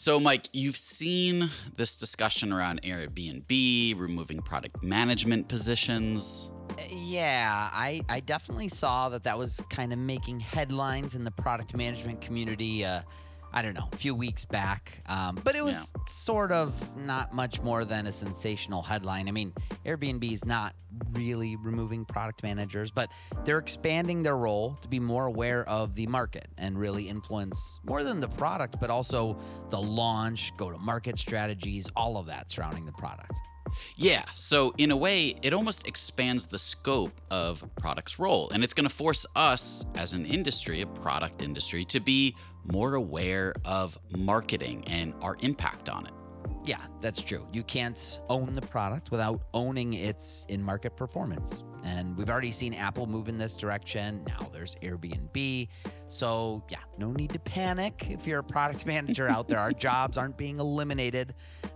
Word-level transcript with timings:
So, 0.00 0.18
Mike, 0.18 0.48
you've 0.54 0.78
seen 0.78 1.50
this 1.76 1.98
discussion 1.98 2.54
around 2.54 2.80
Airbnb 2.84 4.00
removing 4.00 4.40
product 4.40 4.82
management 4.82 5.46
positions. 5.46 6.50
Yeah, 6.88 7.68
I, 7.70 8.00
I 8.08 8.20
definitely 8.20 8.68
saw 8.68 9.10
that 9.10 9.24
that 9.24 9.36
was 9.36 9.62
kind 9.68 9.92
of 9.92 9.98
making 9.98 10.40
headlines 10.40 11.14
in 11.14 11.24
the 11.24 11.30
product 11.30 11.76
management 11.76 12.22
community. 12.22 12.82
Uh, 12.82 13.02
I 13.52 13.62
don't 13.62 13.74
know, 13.74 13.88
a 13.92 13.96
few 13.96 14.14
weeks 14.14 14.44
back. 14.44 15.02
Um, 15.06 15.38
but 15.42 15.56
it 15.56 15.64
was 15.64 15.92
yeah. 15.94 16.02
sort 16.08 16.52
of 16.52 16.96
not 16.96 17.34
much 17.34 17.60
more 17.62 17.84
than 17.84 18.06
a 18.06 18.12
sensational 18.12 18.82
headline. 18.82 19.28
I 19.28 19.32
mean, 19.32 19.52
Airbnb 19.84 20.30
is 20.32 20.44
not 20.44 20.74
really 21.12 21.56
removing 21.56 22.04
product 22.04 22.42
managers, 22.42 22.90
but 22.90 23.10
they're 23.44 23.58
expanding 23.58 24.22
their 24.22 24.36
role 24.36 24.76
to 24.82 24.88
be 24.88 25.00
more 25.00 25.26
aware 25.26 25.68
of 25.68 25.94
the 25.94 26.06
market 26.06 26.48
and 26.58 26.78
really 26.78 27.08
influence 27.08 27.80
more 27.84 28.02
than 28.02 28.20
the 28.20 28.28
product, 28.28 28.76
but 28.80 28.90
also 28.90 29.36
the 29.70 29.80
launch, 29.80 30.52
go 30.56 30.70
to 30.70 30.78
market 30.78 31.18
strategies, 31.18 31.88
all 31.96 32.16
of 32.16 32.26
that 32.26 32.50
surrounding 32.50 32.86
the 32.86 32.92
product. 32.92 33.34
Yeah, 33.96 34.24
so 34.34 34.74
in 34.78 34.90
a 34.90 34.96
way, 34.96 35.36
it 35.42 35.52
almost 35.52 35.86
expands 35.86 36.46
the 36.46 36.58
scope 36.58 37.20
of 37.30 37.64
product's 37.76 38.18
role. 38.18 38.50
And 38.50 38.64
it's 38.64 38.74
going 38.74 38.88
to 38.88 38.94
force 38.94 39.26
us 39.36 39.84
as 39.94 40.12
an 40.12 40.26
industry, 40.26 40.80
a 40.80 40.86
product 40.86 41.42
industry, 41.42 41.84
to 41.84 42.00
be 42.00 42.34
more 42.64 42.94
aware 42.94 43.54
of 43.64 43.98
marketing 44.16 44.84
and 44.86 45.14
our 45.22 45.36
impact 45.40 45.88
on 45.88 46.06
it. 46.06 46.12
Yeah, 46.64 46.84
that's 47.00 47.22
true. 47.22 47.46
You 47.52 47.62
can't 47.62 48.20
own 48.28 48.52
the 48.52 48.62
product 48.62 49.10
without 49.10 49.40
owning 49.54 49.94
its 49.94 50.44
in 50.48 50.62
market 50.62 50.94
performance. 50.94 51.64
And 51.84 52.14
we've 52.16 52.28
already 52.28 52.50
seen 52.50 52.74
Apple 52.74 53.06
move 53.06 53.28
in 53.28 53.38
this 53.38 53.56
direction. 53.56 54.22
Now 54.28 54.48
there's 54.52 54.74
Airbnb. 54.76 55.68
So, 56.08 56.62
yeah, 56.68 56.80
no 56.98 57.12
need 57.12 57.32
to 57.32 57.38
panic 57.38 58.08
if 58.10 58.26
you're 58.26 58.40
a 58.40 58.44
product 58.44 58.86
manager 58.94 59.26
out 59.28 59.48
there. 59.48 59.58
Our 59.58 59.72
jobs 59.72 60.18
aren't 60.18 60.36
being 60.36 60.58
eliminated 60.58 61.34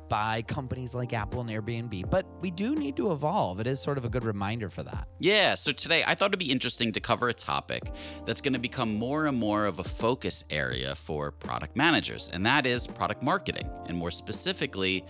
by 0.09 0.43
companies 0.43 0.95
like 0.95 1.13
Apple 1.13 1.41
and 1.41 1.51
Airbnb, 1.51 2.11
but 2.11 2.27
we 2.41 2.51
do 2.51 2.75
need 2.75 2.97
to 2.97 3.13
evolve. 3.13 3.61
It 3.61 3.67
is 3.67 3.81
sort 3.81 3.99
of 3.99 4.05
a 4.05 4.09
good 4.09 4.25
reminder 4.25 4.71
for 4.71 4.83
that. 4.83 5.09
Yeah, 5.19 5.55
so 5.55 5.73
today 5.73 6.05
I 6.07 6.15
thought 6.15 6.27
it'd 6.27 6.39
be 6.39 6.51
interesting 6.51 6.93
to 6.93 7.01
cover 7.01 7.29
a 7.29 7.35
topic 7.35 7.83
that's 8.25 8.41
going 8.41 8.55
to 8.55 8.59
become 8.61 8.95
more 8.95 9.27
and 9.27 9.39
more 9.39 9.67
of 9.67 9.79
a 9.79 9.85
focus 9.85 10.45
area 10.51 10.95
for 10.95 11.31
product 11.31 11.77
managers, 11.77 12.29
and 12.33 12.45
that 12.47 12.67
is 12.67 12.87
product 12.87 13.23
marketing, 13.23 13.69
and 13.87 13.97
more 13.97 14.11
specifically, 14.11 15.05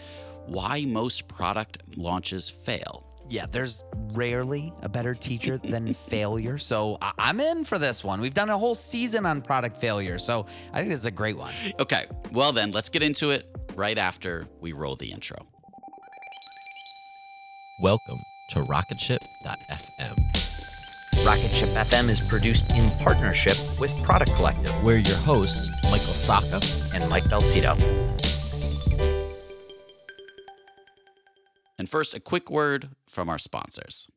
why 0.46 0.84
most 0.84 1.28
product 1.28 1.78
launches 1.96 2.50
fail. 2.50 3.06
Yeah, 3.30 3.46
there's 3.50 3.82
rarely 4.12 4.72
a 4.82 4.88
better 4.88 5.14
teacher 5.14 5.58
than 5.64 5.94
failure. 5.94 6.58
So 6.58 6.98
I- 7.00 7.30
am 7.30 7.40
in 7.40 7.64
for 7.64 7.78
this 7.78 8.04
one. 8.04 8.20
We've 8.20 8.34
done 8.34 8.50
a 8.50 8.58
whole 8.58 8.74
season 8.74 9.26
on 9.26 9.40
product 9.42 9.78
failure. 9.78 10.18
So 10.18 10.46
I 10.72 10.78
think 10.78 10.90
this 10.90 11.00
is 11.00 11.06
a 11.06 11.10
great 11.10 11.36
one. 11.36 11.52
Okay, 11.80 12.06
well, 12.32 12.52
then 12.52 12.72
let's 12.72 12.88
get 12.88 13.02
into 13.02 13.30
it 13.30 13.53
right 13.76 13.98
after 13.98 14.46
we 14.60 14.72
roll 14.72 14.96
the 14.96 15.10
intro. 15.10 15.36
Welcome 17.80 18.20
to 18.50 18.60
Rocketship.fm. 18.60 20.16
Rocketship 21.24 21.68
FM 21.70 22.08
is 22.08 22.20
produced 22.20 22.70
in 22.72 22.90
partnership 22.98 23.56
with 23.80 23.90
Product 24.02 24.34
Collective. 24.34 24.74
We're 24.82 24.98
your 24.98 25.16
hosts, 25.16 25.70
Michael 25.84 26.12
Sacca 26.12 26.62
and 26.94 27.08
Mike 27.08 27.24
Belsito. 27.24 27.80
And 31.78 31.88
first, 31.88 32.14
a 32.14 32.20
quick 32.20 32.50
word 32.50 32.90
from 33.08 33.28
our 33.28 33.38
sponsors. 33.38 34.08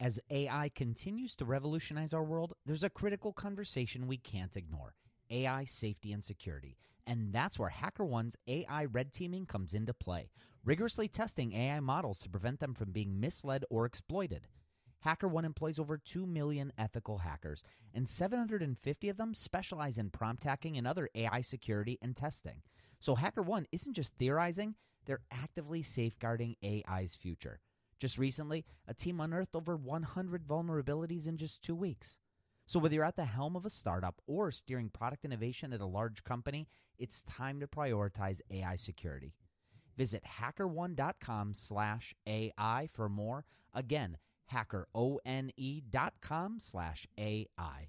As 0.00 0.18
AI 0.30 0.70
continues 0.74 1.36
to 1.36 1.44
revolutionize 1.44 2.12
our 2.12 2.24
world, 2.24 2.54
there's 2.64 2.84
a 2.84 2.90
critical 2.90 3.32
conversation 3.32 4.06
we 4.06 4.16
can't 4.16 4.56
ignore 4.56 4.94
AI 5.30 5.64
safety 5.64 6.12
and 6.12 6.22
security. 6.22 6.76
And 7.06 7.32
that's 7.32 7.58
where 7.58 7.70
HackerOne's 7.70 8.36
AI 8.46 8.86
red 8.86 9.12
teaming 9.12 9.46
comes 9.46 9.74
into 9.74 9.92
play, 9.92 10.30
rigorously 10.64 11.08
testing 11.08 11.52
AI 11.52 11.80
models 11.80 12.18
to 12.20 12.30
prevent 12.30 12.60
them 12.60 12.74
from 12.74 12.92
being 12.92 13.20
misled 13.20 13.64
or 13.70 13.84
exploited. 13.84 14.46
HackerOne 15.04 15.44
employs 15.44 15.78
over 15.78 15.98
2 15.98 16.26
million 16.26 16.72
ethical 16.78 17.18
hackers, 17.18 17.62
and 17.92 18.08
750 18.08 19.08
of 19.10 19.16
them 19.18 19.34
specialize 19.34 19.98
in 19.98 20.08
prompt 20.08 20.44
hacking 20.44 20.78
and 20.78 20.86
other 20.86 21.10
AI 21.14 21.42
security 21.42 21.98
and 22.00 22.16
testing. 22.16 22.62
So 23.00 23.14
HackerOne 23.14 23.66
isn't 23.70 23.92
just 23.92 24.14
theorizing, 24.14 24.76
they're 25.04 25.20
actively 25.30 25.82
safeguarding 25.82 26.56
AI's 26.64 27.16
future. 27.16 27.60
Just 27.98 28.16
recently, 28.16 28.64
a 28.88 28.94
team 28.94 29.20
unearthed 29.20 29.54
over 29.54 29.76
100 29.76 30.46
vulnerabilities 30.46 31.28
in 31.28 31.36
just 31.36 31.62
two 31.62 31.74
weeks. 31.74 32.18
So, 32.66 32.78
whether 32.78 32.94
you're 32.94 33.04
at 33.04 33.16
the 33.16 33.24
helm 33.24 33.56
of 33.56 33.66
a 33.66 33.70
startup 33.70 34.20
or 34.26 34.50
steering 34.50 34.88
product 34.88 35.24
innovation 35.24 35.72
at 35.72 35.80
a 35.80 35.86
large 35.86 36.24
company, 36.24 36.68
it's 36.98 37.24
time 37.24 37.60
to 37.60 37.66
prioritize 37.66 38.40
AI 38.50 38.76
security. 38.76 39.34
Visit 39.96 40.22
hackerone.com 40.24 41.54
slash 41.54 42.14
AI 42.26 42.88
for 42.92 43.08
more. 43.08 43.44
Again, 43.72 44.18
hackerone.com 44.52 46.60
slash 46.60 47.06
AI. 47.18 47.88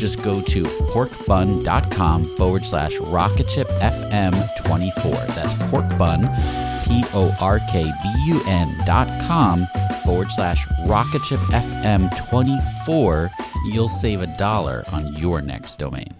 just 0.00 0.20
go 0.22 0.40
to 0.40 0.62
porkbun.com 0.64 2.24
forward 2.36 2.64
slash 2.64 2.96
rocketshipfm24. 2.96 5.26
That's 5.36 5.54
porkbun, 5.54 6.22
P 6.84 7.04
O 7.14 7.32
R 7.40 7.60
K 7.70 7.84
B 7.84 7.90
U 8.26 8.42
N 8.46 8.76
dot 8.86 9.06
com 9.24 9.64
forward 10.04 10.30
slash 10.32 10.66
rocketshipfm24. 10.86 13.30
You'll 13.66 13.88
save 13.88 14.22
a 14.22 14.26
dollar 14.38 14.82
on 14.92 15.12
your 15.14 15.40
next 15.42 15.78
domain. 15.78 16.19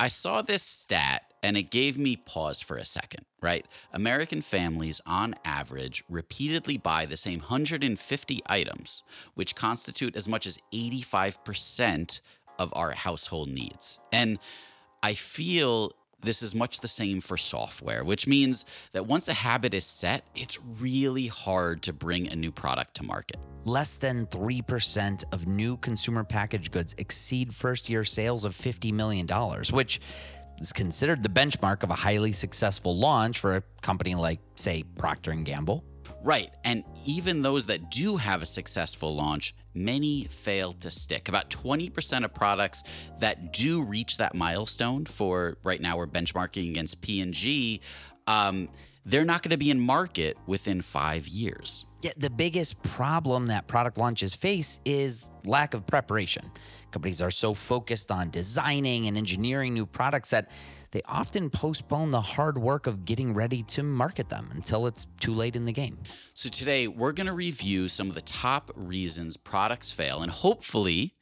I 0.00 0.08
saw 0.08 0.40
this 0.40 0.62
stat 0.62 1.24
and 1.42 1.58
it 1.58 1.70
gave 1.70 1.98
me 1.98 2.16
pause 2.16 2.62
for 2.62 2.78
a 2.78 2.86
second, 2.86 3.26
right? 3.42 3.66
American 3.92 4.40
families, 4.40 4.98
on 5.04 5.34
average, 5.44 6.04
repeatedly 6.08 6.78
buy 6.78 7.04
the 7.04 7.18
same 7.18 7.40
150 7.40 8.42
items, 8.46 9.02
which 9.34 9.54
constitute 9.54 10.16
as 10.16 10.26
much 10.26 10.46
as 10.46 10.58
85% 10.72 12.22
of 12.58 12.72
our 12.74 12.92
household 12.92 13.50
needs. 13.50 14.00
And 14.10 14.38
I 15.02 15.12
feel 15.12 15.92
this 16.22 16.42
is 16.42 16.54
much 16.54 16.80
the 16.80 16.88
same 16.88 17.20
for 17.20 17.36
software, 17.36 18.04
which 18.04 18.26
means 18.26 18.64
that 18.92 19.06
once 19.06 19.28
a 19.28 19.32
habit 19.32 19.74
is 19.74 19.86
set, 19.86 20.24
it's 20.34 20.58
really 20.78 21.26
hard 21.26 21.82
to 21.82 21.92
bring 21.92 22.28
a 22.28 22.36
new 22.36 22.52
product 22.52 22.94
to 22.96 23.02
market. 23.02 23.38
Less 23.64 23.96
than 23.96 24.26
3% 24.26 25.24
of 25.32 25.46
new 25.46 25.76
consumer 25.78 26.24
packaged 26.24 26.72
goods 26.72 26.94
exceed 26.98 27.54
first 27.54 27.88
year 27.88 28.04
sales 28.04 28.44
of 28.44 28.54
$50 28.54 28.92
million, 28.92 29.26
which 29.70 30.00
is 30.58 30.72
considered 30.72 31.22
the 31.22 31.28
benchmark 31.28 31.82
of 31.82 31.90
a 31.90 31.94
highly 31.94 32.32
successful 32.32 32.96
launch 32.96 33.38
for 33.38 33.56
a 33.56 33.62
company 33.82 34.14
like, 34.14 34.40
say, 34.56 34.82
Procter 34.96 35.32
& 35.34 35.44
Gamble. 35.44 35.84
Right. 36.22 36.50
And 36.64 36.84
even 37.06 37.42
those 37.42 37.66
that 37.66 37.90
do 37.90 38.16
have 38.16 38.42
a 38.42 38.46
successful 38.46 39.14
launch, 39.14 39.54
many 39.74 40.24
fail 40.24 40.72
to 40.72 40.90
stick. 40.90 41.28
About 41.28 41.48
20% 41.48 42.24
of 42.24 42.34
products 42.34 42.82
that 43.20 43.52
do 43.52 43.82
reach 43.82 44.18
that 44.18 44.34
milestone 44.34 45.06
for 45.06 45.56
right 45.64 45.80
now 45.80 45.96
we're 45.96 46.06
benchmarking 46.06 46.68
against 46.70 47.00
P&G, 47.00 47.80
um, 48.26 48.68
they're 49.06 49.24
not 49.24 49.42
going 49.42 49.50
to 49.50 49.56
be 49.56 49.70
in 49.70 49.80
market 49.80 50.36
within 50.46 50.82
5 50.82 51.26
years. 51.26 51.86
Yeah, 52.02 52.12
the 52.16 52.30
biggest 52.30 52.82
problem 52.82 53.46
that 53.46 53.66
product 53.66 53.96
launches 53.96 54.34
face 54.34 54.80
is 54.84 55.30
lack 55.44 55.72
of 55.72 55.86
preparation. 55.86 56.50
Companies 56.90 57.22
are 57.22 57.30
so 57.30 57.54
focused 57.54 58.10
on 58.10 58.30
designing 58.30 59.06
and 59.06 59.16
engineering 59.16 59.72
new 59.72 59.86
products 59.86 60.30
that 60.30 60.50
they 60.92 61.02
often 61.06 61.50
postpone 61.50 62.10
the 62.10 62.20
hard 62.20 62.58
work 62.58 62.86
of 62.86 63.04
getting 63.04 63.32
ready 63.32 63.62
to 63.64 63.82
market 63.82 64.28
them 64.28 64.48
until 64.52 64.86
it's 64.86 65.06
too 65.20 65.32
late 65.32 65.54
in 65.56 65.64
the 65.64 65.72
game. 65.72 65.98
So, 66.34 66.48
today 66.48 66.88
we're 66.88 67.12
going 67.12 67.26
to 67.28 67.32
review 67.32 67.88
some 67.88 68.08
of 68.08 68.14
the 68.14 68.22
top 68.22 68.70
reasons 68.74 69.36
products 69.36 69.92
fail 69.92 70.22
and 70.22 70.30
hopefully 70.30 71.14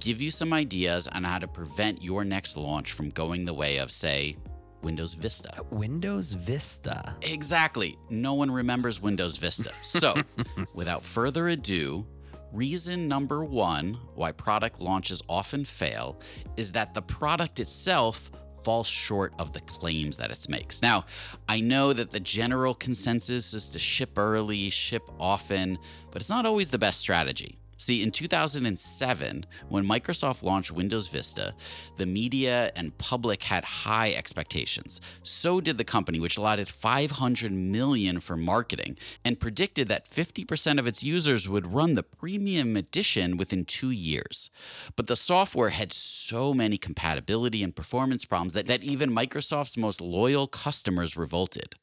give 0.00 0.20
you 0.20 0.30
some 0.30 0.52
ideas 0.52 1.06
on 1.08 1.24
how 1.24 1.38
to 1.38 1.48
prevent 1.48 2.02
your 2.02 2.24
next 2.24 2.56
launch 2.56 2.92
from 2.92 3.10
going 3.10 3.44
the 3.44 3.54
way 3.54 3.78
of, 3.78 3.90
say, 3.90 4.36
Windows 4.82 5.14
Vista. 5.14 5.62
Windows 5.70 6.34
Vista. 6.34 7.16
Exactly. 7.22 7.96
No 8.10 8.34
one 8.34 8.50
remembers 8.50 9.00
Windows 9.00 9.36
Vista. 9.36 9.72
So, 9.82 10.14
without 10.74 11.04
further 11.04 11.48
ado, 11.48 12.06
reason 12.52 13.08
number 13.08 13.44
one 13.44 13.98
why 14.14 14.30
product 14.30 14.80
launches 14.80 15.22
often 15.28 15.64
fail 15.64 16.20
is 16.56 16.72
that 16.72 16.94
the 16.94 17.02
product 17.02 17.58
itself 17.60 18.30
falls 18.64 18.86
short 18.86 19.32
of 19.38 19.52
the 19.52 19.60
claims 19.60 20.16
that 20.16 20.30
it 20.30 20.46
makes. 20.48 20.82
Now, 20.82 21.04
I 21.48 21.60
know 21.60 21.92
that 21.92 22.10
the 22.10 22.20
general 22.20 22.74
consensus 22.74 23.54
is 23.54 23.68
to 23.70 23.78
ship 23.78 24.18
early, 24.18 24.70
ship 24.70 25.08
often, 25.20 25.78
but 26.10 26.22
it's 26.22 26.30
not 26.30 26.46
always 26.46 26.70
the 26.70 26.78
best 26.78 27.00
strategy. 27.00 27.58
See, 27.84 28.02
in 28.02 28.12
2007, 28.12 29.44
when 29.68 29.86
Microsoft 29.86 30.42
launched 30.42 30.72
Windows 30.72 31.08
Vista, 31.08 31.52
the 31.98 32.06
media 32.06 32.72
and 32.74 32.96
public 32.96 33.42
had 33.42 33.62
high 33.62 34.14
expectations. 34.14 35.02
So 35.22 35.60
did 35.60 35.76
the 35.76 35.84
company, 35.84 36.18
which 36.18 36.38
allotted 36.38 36.66
500 36.66 37.52
million 37.52 38.20
for 38.20 38.38
marketing 38.38 38.96
and 39.22 39.38
predicted 39.38 39.88
that 39.88 40.08
50% 40.08 40.78
of 40.78 40.86
its 40.86 41.04
users 41.04 41.46
would 41.46 41.74
run 41.74 41.94
the 41.94 42.02
premium 42.02 42.74
edition 42.74 43.36
within 43.36 43.66
2 43.66 43.90
years. 43.90 44.48
But 44.96 45.06
the 45.06 45.14
software 45.14 45.68
had 45.68 45.92
so 45.92 46.54
many 46.54 46.78
compatibility 46.78 47.62
and 47.62 47.76
performance 47.76 48.24
problems 48.24 48.54
that, 48.54 48.64
that 48.64 48.82
even 48.82 49.10
Microsoft's 49.10 49.76
most 49.76 50.00
loyal 50.00 50.46
customers 50.46 51.18
revolted. 51.18 51.74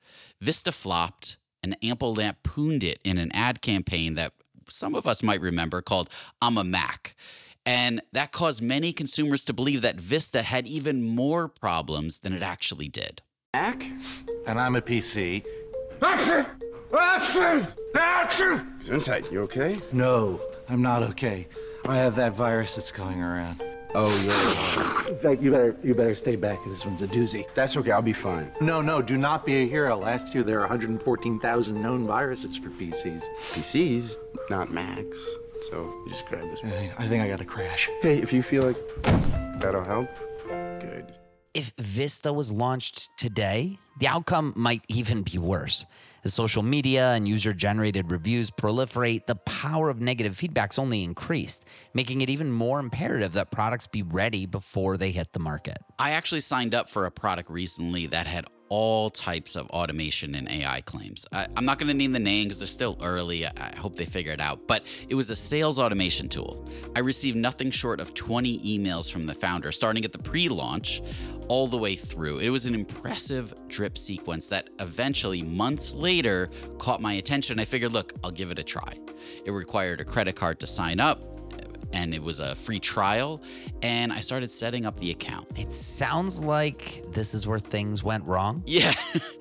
Vista 0.42 0.72
flopped, 0.72 1.38
and 1.62 1.78
Apple 1.84 2.16
lampooned 2.16 2.84
it 2.84 3.00
in 3.04 3.20
an 3.20 3.32
ad 3.34 3.62
campaign 3.62 4.16
that 4.16 4.34
some 4.72 4.96
of 4.96 5.08
us 5.08 5.22
might 5.22 5.42
remember 5.42 5.82
called 5.82 6.10
I'm 6.42 6.58
a 6.58 6.64
Mac. 6.64 7.16
And 7.66 8.02
that 8.12 8.32
caused 8.32 8.62
many 8.62 8.92
consumers 8.92 9.46
to 9.46 9.54
believe 9.54 9.82
that 9.84 10.00
Vista 10.00 10.42
had 10.42 10.66
even 10.66 11.04
more 11.04 11.48
problems 11.48 12.22
than 12.22 12.34
it 12.34 12.42
actually 12.42 12.88
did. 12.88 13.22
Mac? 13.54 13.84
And 14.48 14.60
I'm 14.60 14.76
a 14.76 14.82
PC. 14.82 15.46
Gesundheit, 18.80 19.32
you 19.32 19.42
okay? 19.42 19.78
No, 19.92 20.42
I'm 20.68 20.82
not 20.82 21.04
okay. 21.04 21.48
I 21.86 21.98
have 21.98 22.16
that 22.16 22.34
virus 22.34 22.76
that's 22.76 22.92
going 22.92 23.22
around. 23.22 23.62
Oh 23.94 24.24
yeah. 24.26 25.10
In 25.10 25.20
fact, 25.20 25.42
you 25.42 25.52
better 25.52 25.76
you 25.84 25.94
better 25.94 26.16
stay 26.16 26.36
back. 26.36 26.60
This 26.66 26.86
one's 26.86 27.02
a 27.02 27.08
doozy. 27.08 27.46
That's 27.54 27.76
okay, 27.78 27.92
I'll 27.92 28.02
be 28.02 28.14
fine. 28.14 28.52
No, 28.62 28.82
no, 28.82 29.02
do 29.02 29.18
not 29.18 29.46
be 29.46 29.64
a 29.64 29.68
hero. 29.68 29.98
Last 29.98 30.34
year 30.34 30.44
there 30.44 30.56
were 30.56 30.62
114,000 30.62 31.82
known 31.82 32.08
viruses 32.08 32.58
for 32.58 32.70
PCs. 32.70 33.24
PCs, 33.52 34.16
not 34.50 34.72
Macs. 34.72 35.20
So 35.70 35.84
you 35.84 36.10
just 36.10 36.26
grab 36.28 36.50
this. 36.50 36.62
I 36.64 36.70
think, 36.70 37.00
I 37.00 37.08
think 37.08 37.24
I 37.24 37.28
got 37.28 37.42
a 37.42 37.46
crash. 37.46 37.90
Hey, 38.02 38.20
if 38.20 38.32
you 38.32 38.42
feel 38.42 38.64
like 38.64 38.78
that'll 39.60 39.84
help, 39.84 40.10
good. 40.48 41.14
If 41.54 41.74
Vista 41.78 42.32
was 42.32 42.50
launched 42.50 43.10
today, 43.18 43.78
the 44.00 44.08
outcome 44.08 44.54
might 44.56 44.84
even 44.88 45.22
be 45.22 45.38
worse. 45.38 45.86
As 46.24 46.36
social 46.36 46.62
media 46.62 47.14
and 47.14 47.28
user 47.28 47.52
generated 47.52 48.12
reviews 48.12 48.52
proliferate, 48.52 49.26
the 49.26 49.36
power 49.38 49.90
of 49.90 50.02
negative 50.02 50.36
feedback's 50.36 50.78
only 50.78 51.04
increased, 51.04 51.68
making 51.96 52.22
it 52.22 52.30
even 52.30 52.52
more 52.52 52.80
imperative 52.80 53.34
that 53.34 53.50
products 53.50 53.88
be 53.88 54.04
ready 54.04 54.46
before 54.46 54.98
they 54.98 55.10
hit 55.10 55.34
the 55.34 55.40
market. 55.40 55.80
I 55.98 56.12
actually 56.12 56.42
signed 56.42 56.76
up 56.76 56.92
for 56.92 57.08
a 57.08 57.12
product 57.12 57.50
recently 57.50 58.06
that 58.06 58.28
had 58.28 58.46
all 58.72 59.10
types 59.10 59.58
of 59.58 59.70
automation 59.72 60.34
and 60.34 60.50
AI 60.50 60.80
claims. 60.82 61.26
I, 61.34 61.46
am 61.58 61.66
not 61.66 61.78
going 61.78 61.90
to 61.90 61.94
name 61.94 62.14
the 62.14 62.20
name 62.20 62.46
because 62.46 62.58
they're 62.58 62.68
still 62.68 62.98
early. 63.02 63.46
I, 63.46 63.52
I 63.58 63.76
hope 63.76 63.98
they 63.98 64.06
figure 64.06 64.32
it 64.32 64.40
out. 64.40 64.66
But 64.66 64.86
it 65.10 65.16
was 65.16 65.30
a 65.30 65.36
sales 65.36 65.78
automation 65.78 66.30
tool. 66.30 66.66
I 66.96 67.00
received 67.00 67.36
nothing 67.36 67.70
short 67.70 68.00
of 68.00 68.14
20 68.14 68.60
emails 68.62 69.12
from 69.12 69.26
the 69.26 69.34
founder, 69.34 69.74
starting 69.74 70.06
at 70.06 70.14
the 70.14 70.20
pre 70.20 70.48
launch 70.48 71.02
all 71.50 71.68
the 71.68 71.78
way 71.78 71.98
through. 71.98 72.38
It 72.38 72.50
was 72.50 72.66
an 72.66 72.74
impressive 72.74 73.54
drip 73.68 73.98
sequence 73.98 74.48
that 74.48 74.70
eventually, 74.80 75.42
months 75.42 75.94
later, 75.94 76.50
caught 76.78 77.02
my 77.02 77.14
attention. 77.14 77.60
I 77.60 77.66
figured, 77.66 77.92
look, 77.92 78.14
I'll 78.24 78.32
give 78.32 78.52
it 78.52 78.60
a 78.60 78.64
try. 78.64 78.94
It 79.44 79.52
required 79.52 80.00
a 80.00 80.06
credit 80.06 80.38
card 80.38 80.62
to 80.62 80.68
sign 80.68 81.02
up 81.02 81.41
and 81.94 82.14
it 82.14 82.22
was 82.22 82.40
a 82.40 82.56
free 82.56 82.80
trial. 82.80 83.42
And 83.82 84.12
I 84.12 84.20
started 84.20 84.52
setting 84.52 84.86
up 84.86 85.00
the 85.00 85.12
account. 85.12 85.48
It 85.56 85.74
sounds 85.74 86.40
like 86.40 87.04
this 87.12 87.34
is 87.34 87.48
where 87.48 87.60
things 87.60 88.04
went 88.04 88.26
wrong. 88.26 88.64
Yeah, 88.72 88.94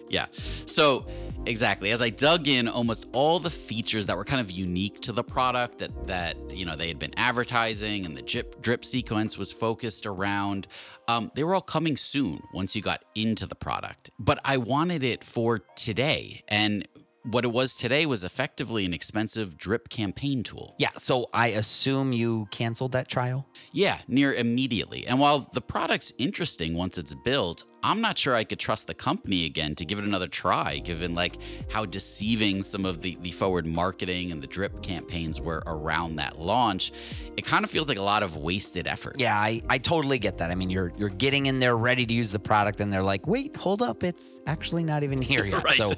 yeah. 0.08 0.26
So, 0.66 1.06
exactly. 1.46 1.92
As 1.92 2.02
I 2.02 2.10
dug 2.10 2.48
in, 2.48 2.66
almost 2.66 3.06
all 3.12 3.38
the 3.38 3.48
features 3.48 4.06
that 4.06 4.16
were 4.16 4.24
kind 4.24 4.40
of 4.40 4.50
unique 4.50 5.00
to 5.02 5.12
the 5.12 5.22
product 5.22 5.78
that 5.78 6.08
that 6.08 6.36
you 6.50 6.64
know 6.66 6.74
they 6.74 6.88
had 6.88 6.98
been 6.98 7.14
advertising 7.16 8.04
and 8.04 8.16
the 8.16 8.22
drip 8.22 8.60
drip 8.60 8.84
sequence 8.84 9.38
was 9.38 9.52
focused 9.52 10.04
around, 10.04 10.66
um, 11.06 11.30
they 11.36 11.44
were 11.44 11.54
all 11.54 11.60
coming 11.60 11.96
soon 11.96 12.42
once 12.52 12.74
you 12.74 12.82
got 12.82 13.04
into 13.14 13.46
the 13.46 13.54
product. 13.54 14.10
But 14.18 14.40
I 14.44 14.56
wanted 14.56 15.04
it 15.04 15.22
for 15.22 15.60
today, 15.76 16.42
and 16.48 16.88
what 17.24 17.44
it 17.44 17.52
was 17.52 17.76
today 17.76 18.06
was 18.06 18.24
effectively 18.24 18.84
an 18.84 18.94
expensive 18.94 19.58
drip 19.58 19.88
campaign 19.88 20.42
tool. 20.42 20.74
Yeah, 20.78 20.90
so 20.96 21.28
I 21.34 21.48
assume 21.48 22.12
you 22.12 22.46
canceled 22.50 22.92
that 22.92 23.08
trial? 23.08 23.46
Yeah, 23.72 23.98
near 24.08 24.34
immediately. 24.34 25.06
And 25.06 25.20
while 25.20 25.50
the 25.52 25.60
product's 25.60 26.12
interesting 26.18 26.74
once 26.74 26.96
it's 26.98 27.14
built, 27.14 27.64
I'm 27.82 28.00
not 28.00 28.18
sure 28.18 28.34
I 28.34 28.44
could 28.44 28.58
trust 28.58 28.86
the 28.86 28.94
company 28.94 29.46
again 29.46 29.74
to 29.76 29.84
give 29.84 29.98
it 29.98 30.04
another 30.04 30.28
try, 30.28 30.78
given 30.78 31.14
like 31.14 31.36
how 31.70 31.86
deceiving 31.86 32.62
some 32.62 32.84
of 32.84 33.00
the, 33.00 33.16
the 33.20 33.30
forward 33.30 33.66
marketing 33.66 34.32
and 34.32 34.42
the 34.42 34.46
drip 34.46 34.82
campaigns 34.82 35.40
were 35.40 35.62
around 35.66 36.16
that 36.16 36.38
launch. 36.38 36.92
It 37.36 37.46
kind 37.46 37.64
of 37.64 37.70
feels 37.70 37.88
like 37.88 37.98
a 37.98 38.02
lot 38.02 38.22
of 38.22 38.36
wasted 38.36 38.86
effort. 38.86 39.14
Yeah, 39.16 39.34
I, 39.34 39.62
I 39.70 39.78
totally 39.78 40.18
get 40.18 40.38
that. 40.38 40.50
I 40.50 40.54
mean, 40.54 40.68
you're 40.68 40.92
you're 40.98 41.08
getting 41.08 41.46
in 41.46 41.58
there 41.58 41.76
ready 41.76 42.04
to 42.04 42.12
use 42.12 42.32
the 42.32 42.38
product, 42.38 42.80
and 42.80 42.92
they're 42.92 43.02
like, 43.02 43.26
wait, 43.26 43.56
hold 43.56 43.80
up, 43.80 44.02
it's 44.02 44.40
actually 44.46 44.84
not 44.84 45.02
even 45.02 45.22
here 45.22 45.44
yet. 45.44 45.60
Right. 45.70 45.74
So 45.74 45.92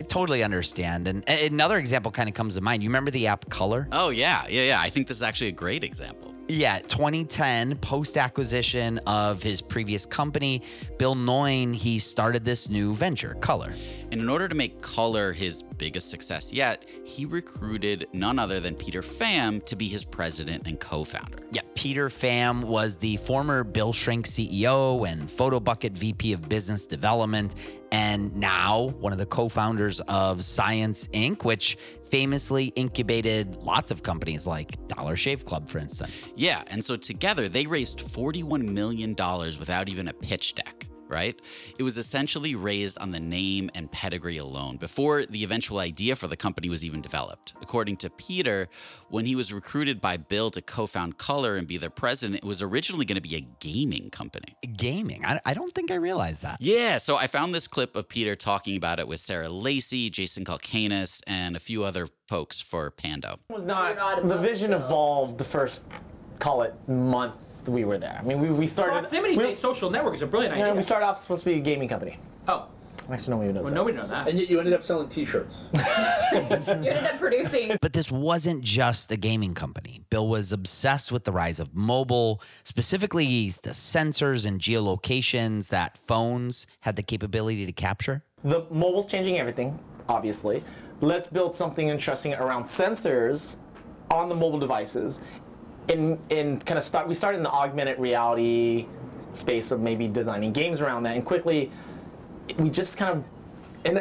I 0.00 0.02
totally 0.04 0.42
understand. 0.42 1.06
And 1.06 1.28
another 1.28 1.76
example 1.76 2.10
kind 2.10 2.28
of 2.28 2.34
comes 2.34 2.54
to 2.54 2.62
mind. 2.62 2.82
You 2.82 2.88
remember 2.88 3.10
the 3.10 3.26
app 3.26 3.50
Color? 3.50 3.86
Oh, 3.92 4.08
yeah, 4.08 4.44
yeah, 4.48 4.62
yeah. 4.62 4.80
I 4.80 4.88
think 4.88 5.06
this 5.06 5.18
is 5.18 5.22
actually 5.22 5.48
a 5.48 5.52
great 5.52 5.84
example. 5.84 6.34
Yeah, 6.50 6.80
2010, 6.80 7.76
post 7.76 8.16
acquisition 8.16 8.98
of 9.06 9.40
his 9.40 9.62
previous 9.62 10.04
company, 10.04 10.62
Bill 10.98 11.14
Nguyen, 11.14 11.72
he 11.72 12.00
started 12.00 12.44
this 12.44 12.68
new 12.68 12.92
venture, 12.92 13.34
Color. 13.34 13.72
And 14.10 14.20
in 14.20 14.28
order 14.28 14.48
to 14.48 14.54
make 14.56 14.82
Color 14.82 15.32
his 15.32 15.62
biggest 15.62 16.10
success 16.10 16.52
yet, 16.52 16.84
he 17.04 17.24
recruited 17.24 18.08
none 18.12 18.40
other 18.40 18.58
than 18.58 18.74
Peter 18.74 19.00
Pham 19.00 19.64
to 19.66 19.76
be 19.76 19.86
his 19.86 20.04
president 20.04 20.66
and 20.66 20.80
co 20.80 21.04
founder. 21.04 21.38
Yeah, 21.52 21.62
Peter 21.76 22.08
Pham 22.08 22.64
was 22.64 22.96
the 22.96 23.16
former 23.18 23.62
Bill 23.62 23.92
Shrink 23.92 24.26
CEO 24.26 25.08
and 25.08 25.22
PhotoBucket 25.22 25.92
VP 25.92 26.32
of 26.32 26.48
Business 26.48 26.84
Development, 26.84 27.54
and 27.92 28.34
now 28.34 28.88
one 28.98 29.12
of 29.12 29.20
the 29.20 29.26
co 29.26 29.48
founders 29.48 30.00
of 30.08 30.42
Science 30.44 31.06
Inc., 31.12 31.44
which 31.44 31.78
famously 32.10 32.66
incubated 32.76 33.56
lots 33.56 33.90
of 33.90 34.02
companies 34.02 34.46
like 34.46 34.76
Dollar 34.88 35.16
Shave 35.16 35.44
Club, 35.44 35.68
for 35.68 35.78
instance. 35.78 36.28
Yeah, 36.36 36.62
and 36.68 36.84
so 36.84 36.96
together 36.96 37.48
they 37.48 37.66
raised 37.66 38.00
$41 38.00 38.62
million 38.62 39.14
without 39.58 39.88
even 39.88 40.08
a 40.08 40.12
pitch 40.12 40.54
deck. 40.54 40.89
Right? 41.10 41.38
It 41.78 41.82
was 41.82 41.98
essentially 41.98 42.54
raised 42.54 42.98
on 42.98 43.10
the 43.10 43.20
name 43.20 43.70
and 43.74 43.90
pedigree 43.90 44.38
alone 44.38 44.76
before 44.76 45.26
the 45.26 45.42
eventual 45.42 45.80
idea 45.80 46.14
for 46.14 46.28
the 46.28 46.36
company 46.36 46.68
was 46.68 46.84
even 46.84 47.00
developed. 47.00 47.54
According 47.60 47.96
to 47.98 48.10
Peter, 48.10 48.68
when 49.08 49.26
he 49.26 49.34
was 49.34 49.52
recruited 49.52 50.00
by 50.00 50.16
Bill 50.16 50.50
to 50.50 50.62
co 50.62 50.86
found 50.86 51.18
Color 51.18 51.56
and 51.56 51.66
be 51.66 51.76
their 51.76 51.90
president, 51.90 52.44
it 52.44 52.46
was 52.46 52.62
originally 52.62 53.04
going 53.04 53.20
to 53.20 53.28
be 53.28 53.36
a 53.36 53.46
gaming 53.58 54.10
company. 54.10 54.56
Gaming? 54.76 55.24
I, 55.24 55.40
I 55.44 55.54
don't 55.54 55.74
think 55.74 55.90
I 55.90 55.96
realized 55.96 56.42
that. 56.42 56.58
Yeah, 56.60 56.98
so 56.98 57.16
I 57.16 57.26
found 57.26 57.54
this 57.54 57.66
clip 57.66 57.96
of 57.96 58.08
Peter 58.08 58.36
talking 58.36 58.76
about 58.76 59.00
it 59.00 59.08
with 59.08 59.20
Sarah 59.20 59.48
Lacy, 59.48 60.10
Jason 60.10 60.44
Calacanis, 60.44 61.22
and 61.26 61.56
a 61.56 61.60
few 61.60 61.84
other 61.84 62.06
folks 62.28 62.60
for 62.60 62.90
Pando. 62.92 63.40
was 63.48 63.64
not, 63.64 63.96
the 64.28 64.38
vision 64.38 64.72
evolved 64.72 65.38
the 65.38 65.44
first 65.44 65.88
call 66.38 66.62
it 66.62 66.74
month 66.88 67.34
we 67.66 67.84
were 67.84 67.98
there. 67.98 68.18
I 68.20 68.24
mean, 68.24 68.40
we, 68.40 68.50
we 68.50 68.66
started. 68.66 68.92
Proximity-based 69.00 69.60
social 69.60 69.90
network 69.90 70.14
is 70.14 70.22
a 70.22 70.26
brilliant 70.26 70.56
Yeah, 70.56 70.64
idea. 70.64 70.74
we 70.76 70.82
started 70.82 71.06
off 71.06 71.20
supposed 71.20 71.42
to 71.44 71.50
be 71.50 71.56
a 71.56 71.60
gaming 71.60 71.88
company. 71.88 72.18
Oh, 72.48 72.66
Actually, 73.10 73.30
nobody 73.30 73.52
knows. 73.52 73.64
well, 73.64 73.70
that. 73.72 73.74
nobody 73.74 73.96
knows 73.96 74.10
that. 74.10 74.28
And 74.28 74.38
yet 74.38 74.48
you 74.48 74.58
ended 74.60 74.72
up 74.74 74.84
selling 74.84 75.08
T-shirts. 75.08 75.64
You 76.32 76.38
ended 76.38 77.04
up 77.04 77.18
producing. 77.18 77.76
But 77.80 77.92
this 77.92 78.12
wasn't 78.12 78.62
just 78.62 79.10
a 79.10 79.16
gaming 79.16 79.52
company. 79.52 80.02
Bill 80.10 80.28
was 80.28 80.52
obsessed 80.52 81.10
with 81.10 81.24
the 81.24 81.32
rise 81.32 81.58
of 81.58 81.74
mobile, 81.74 82.40
specifically 82.62 83.50
the 83.62 83.70
sensors 83.70 84.46
and 84.46 84.60
geolocations 84.60 85.68
that 85.70 85.98
phones 86.06 86.68
had 86.80 86.94
the 86.94 87.02
capability 87.02 87.66
to 87.66 87.72
capture. 87.72 88.22
The 88.44 88.60
mobile's 88.70 89.08
changing 89.08 89.38
everything, 89.40 89.76
obviously. 90.08 90.62
Let's 91.00 91.30
build 91.30 91.54
something 91.56 91.88
interesting 91.88 92.34
around 92.34 92.64
sensors 92.64 93.56
on 94.10 94.28
the 94.28 94.34
mobile 94.36 94.58
devices. 94.60 95.20
In 95.90 96.18
in 96.30 96.58
kind 96.60 96.78
of 96.78 96.84
start 96.84 97.08
we 97.08 97.14
started 97.14 97.38
in 97.38 97.42
the 97.42 97.50
augmented 97.50 97.98
reality 97.98 98.86
space 99.32 99.72
of 99.72 99.80
maybe 99.80 100.06
designing 100.06 100.52
games 100.52 100.80
around 100.80 101.02
that 101.02 101.16
and 101.16 101.24
quickly 101.24 101.70
we 102.58 102.70
just 102.70 102.96
kind 102.96 103.10
of 103.18 103.24
and 103.84 104.00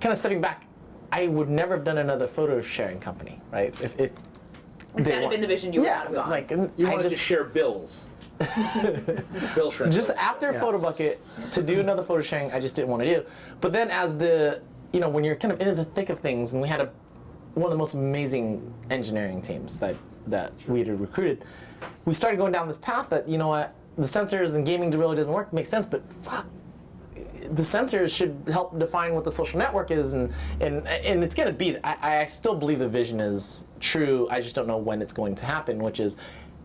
kind 0.00 0.12
of 0.12 0.18
stepping 0.18 0.40
back 0.40 0.66
I 1.12 1.28
would 1.28 1.48
never 1.48 1.76
have 1.76 1.84
done 1.84 1.98
another 1.98 2.26
photo 2.26 2.60
sharing 2.60 2.98
company, 2.98 3.40
right? 3.52 3.68
If, 3.80 3.98
if 4.00 4.10
If 4.96 5.04
they 5.04 5.12
that 5.12 5.22
had 5.22 5.30
been 5.30 5.40
the 5.40 5.46
vision, 5.46 5.72
you 5.72 5.80
would 5.80 5.86
yeah, 5.86 5.98
not 5.98 6.06
have 6.08 6.16
it's 6.16 6.26
like 6.26 6.50
and 6.50 6.70
You 6.76 6.88
I 6.88 6.90
wanted 6.90 7.04
just, 7.04 7.14
to 7.16 7.20
share 7.20 7.44
bills. 7.44 8.04
Bill 9.54 9.70
shrimp. 9.70 9.92
just 9.92 10.10
after 10.10 10.52
PhotoBucket 10.52 11.18
to 11.52 11.62
do 11.62 11.78
another 11.80 12.02
photo 12.02 12.20
sharing, 12.20 12.52
I 12.52 12.58
just 12.58 12.74
didn't 12.74 12.88
want 12.88 13.02
to 13.04 13.14
do. 13.14 13.24
But 13.60 13.72
then 13.72 13.90
as 13.90 14.18
the 14.18 14.60
you 14.92 15.00
know 15.00 15.08
when 15.08 15.24
you're 15.24 15.36
kind 15.36 15.52
of 15.52 15.60
in 15.60 15.74
the 15.76 15.84
thick 15.84 16.10
of 16.10 16.18
things, 16.18 16.52
and 16.52 16.60
we 16.60 16.68
had 16.68 16.80
a 16.80 16.90
one 17.54 17.66
of 17.66 17.70
the 17.70 17.78
most 17.78 17.94
amazing 17.94 18.72
engineering 18.90 19.40
teams 19.40 19.78
that 19.78 19.96
that 20.26 20.52
we 20.66 20.78
had 20.80 21.00
recruited, 21.00 21.44
we 22.04 22.14
started 22.14 22.38
going 22.38 22.52
down 22.52 22.66
this 22.66 22.78
path 22.78 23.10
that 23.10 23.28
you 23.28 23.38
know 23.38 23.48
what 23.48 23.74
the 23.96 24.04
sensors 24.04 24.54
and 24.54 24.66
gaming 24.66 24.90
really 24.90 25.16
doesn't 25.16 25.32
work. 25.32 25.52
Makes 25.52 25.68
sense, 25.68 25.86
but 25.86 26.02
fuck. 26.22 26.46
The 27.14 27.62
sensors 27.62 28.08
should 28.14 28.48
help 28.50 28.78
define 28.78 29.14
what 29.14 29.22
the 29.22 29.30
social 29.30 29.58
network 29.58 29.90
is, 29.90 30.14
and 30.14 30.32
and, 30.60 30.86
and 30.88 31.22
it's 31.22 31.34
to 31.34 31.52
be. 31.52 31.76
I, 31.84 32.22
I 32.22 32.24
still 32.24 32.54
believe 32.54 32.78
the 32.78 32.88
vision 32.88 33.20
is 33.20 33.66
true. 33.80 34.26
I 34.30 34.40
just 34.40 34.54
don't 34.54 34.66
know 34.66 34.78
when 34.78 35.02
it's 35.02 35.12
going 35.12 35.34
to 35.36 35.44
happen, 35.44 35.78
which 35.78 36.00
is 36.00 36.16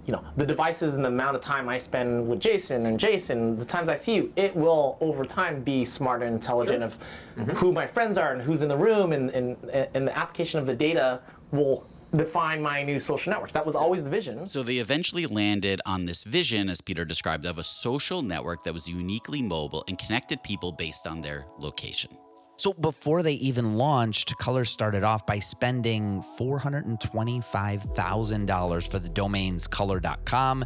you 0.10 0.16
know, 0.16 0.24
the 0.38 0.46
devices 0.46 0.96
and 0.96 1.06
the 1.06 1.10
amount 1.10 1.36
of 1.36 1.42
time 1.44 1.70
I 1.70 1.78
spend 1.78 2.28
with 2.28 2.40
Jason 2.40 2.88
and 2.88 3.00
Jason, 3.00 3.60
the 3.60 3.66
times 3.66 3.90
I 3.90 3.96
see 3.96 4.16
you, 4.16 4.34
it 4.36 4.56
will 4.56 4.98
over 5.02 5.24
time 5.24 5.62
be 5.62 5.86
smart 5.86 6.24
and 6.24 6.34
intelligent 6.34 6.82
of 6.82 6.98
mm-hmm. 7.38 7.52
who 7.52 7.72
my 7.72 7.86
friends 7.86 8.18
are 8.18 8.34
and 8.34 8.42
who's 8.42 8.64
in 8.64 8.70
the 8.70 8.76
room, 8.76 9.14
and, 9.14 9.30
and, 9.30 9.56
and 9.94 10.08
the 10.08 10.18
application 10.18 10.60
of 10.60 10.66
the 10.66 10.74
data 10.74 11.22
will 11.52 11.86
define 12.16 12.60
my 12.60 12.82
new 12.82 13.00
social 13.00 13.30
networks. 13.30 13.54
That 13.54 13.68
was 13.68 13.76
always 13.76 14.04
the 14.04 14.10
vision. 14.10 14.48
So 14.48 14.64
they 14.64 14.78
eventually 14.78 15.28
landed 15.28 15.80
on 15.86 16.08
this 16.08 16.24
vision, 16.24 16.70
as 16.70 16.82
Peter 16.82 17.06
described, 17.06 17.46
of 17.46 17.60
a 17.60 17.64
social 17.64 18.24
network 18.24 18.64
that 18.64 18.74
was 18.74 18.90
uniquely 18.90 19.44
mobile 19.44 19.84
and 19.88 19.96
connected 20.00 20.42
people 20.42 20.72
based 20.72 21.06
on 21.06 21.22
their 21.22 21.46
location. 21.60 22.18
So 22.60 22.74
before 22.74 23.24
they 23.24 23.36
even 23.36 23.76
launched, 23.76 24.38
Color 24.38 24.66
started 24.66 25.06
off 25.06 25.26
by 25.26 25.40
spending 25.40 26.22
$425,000 26.38 28.92
for 28.92 29.00
the 29.00 29.08
domains 29.08 29.66
color.com 29.66 30.66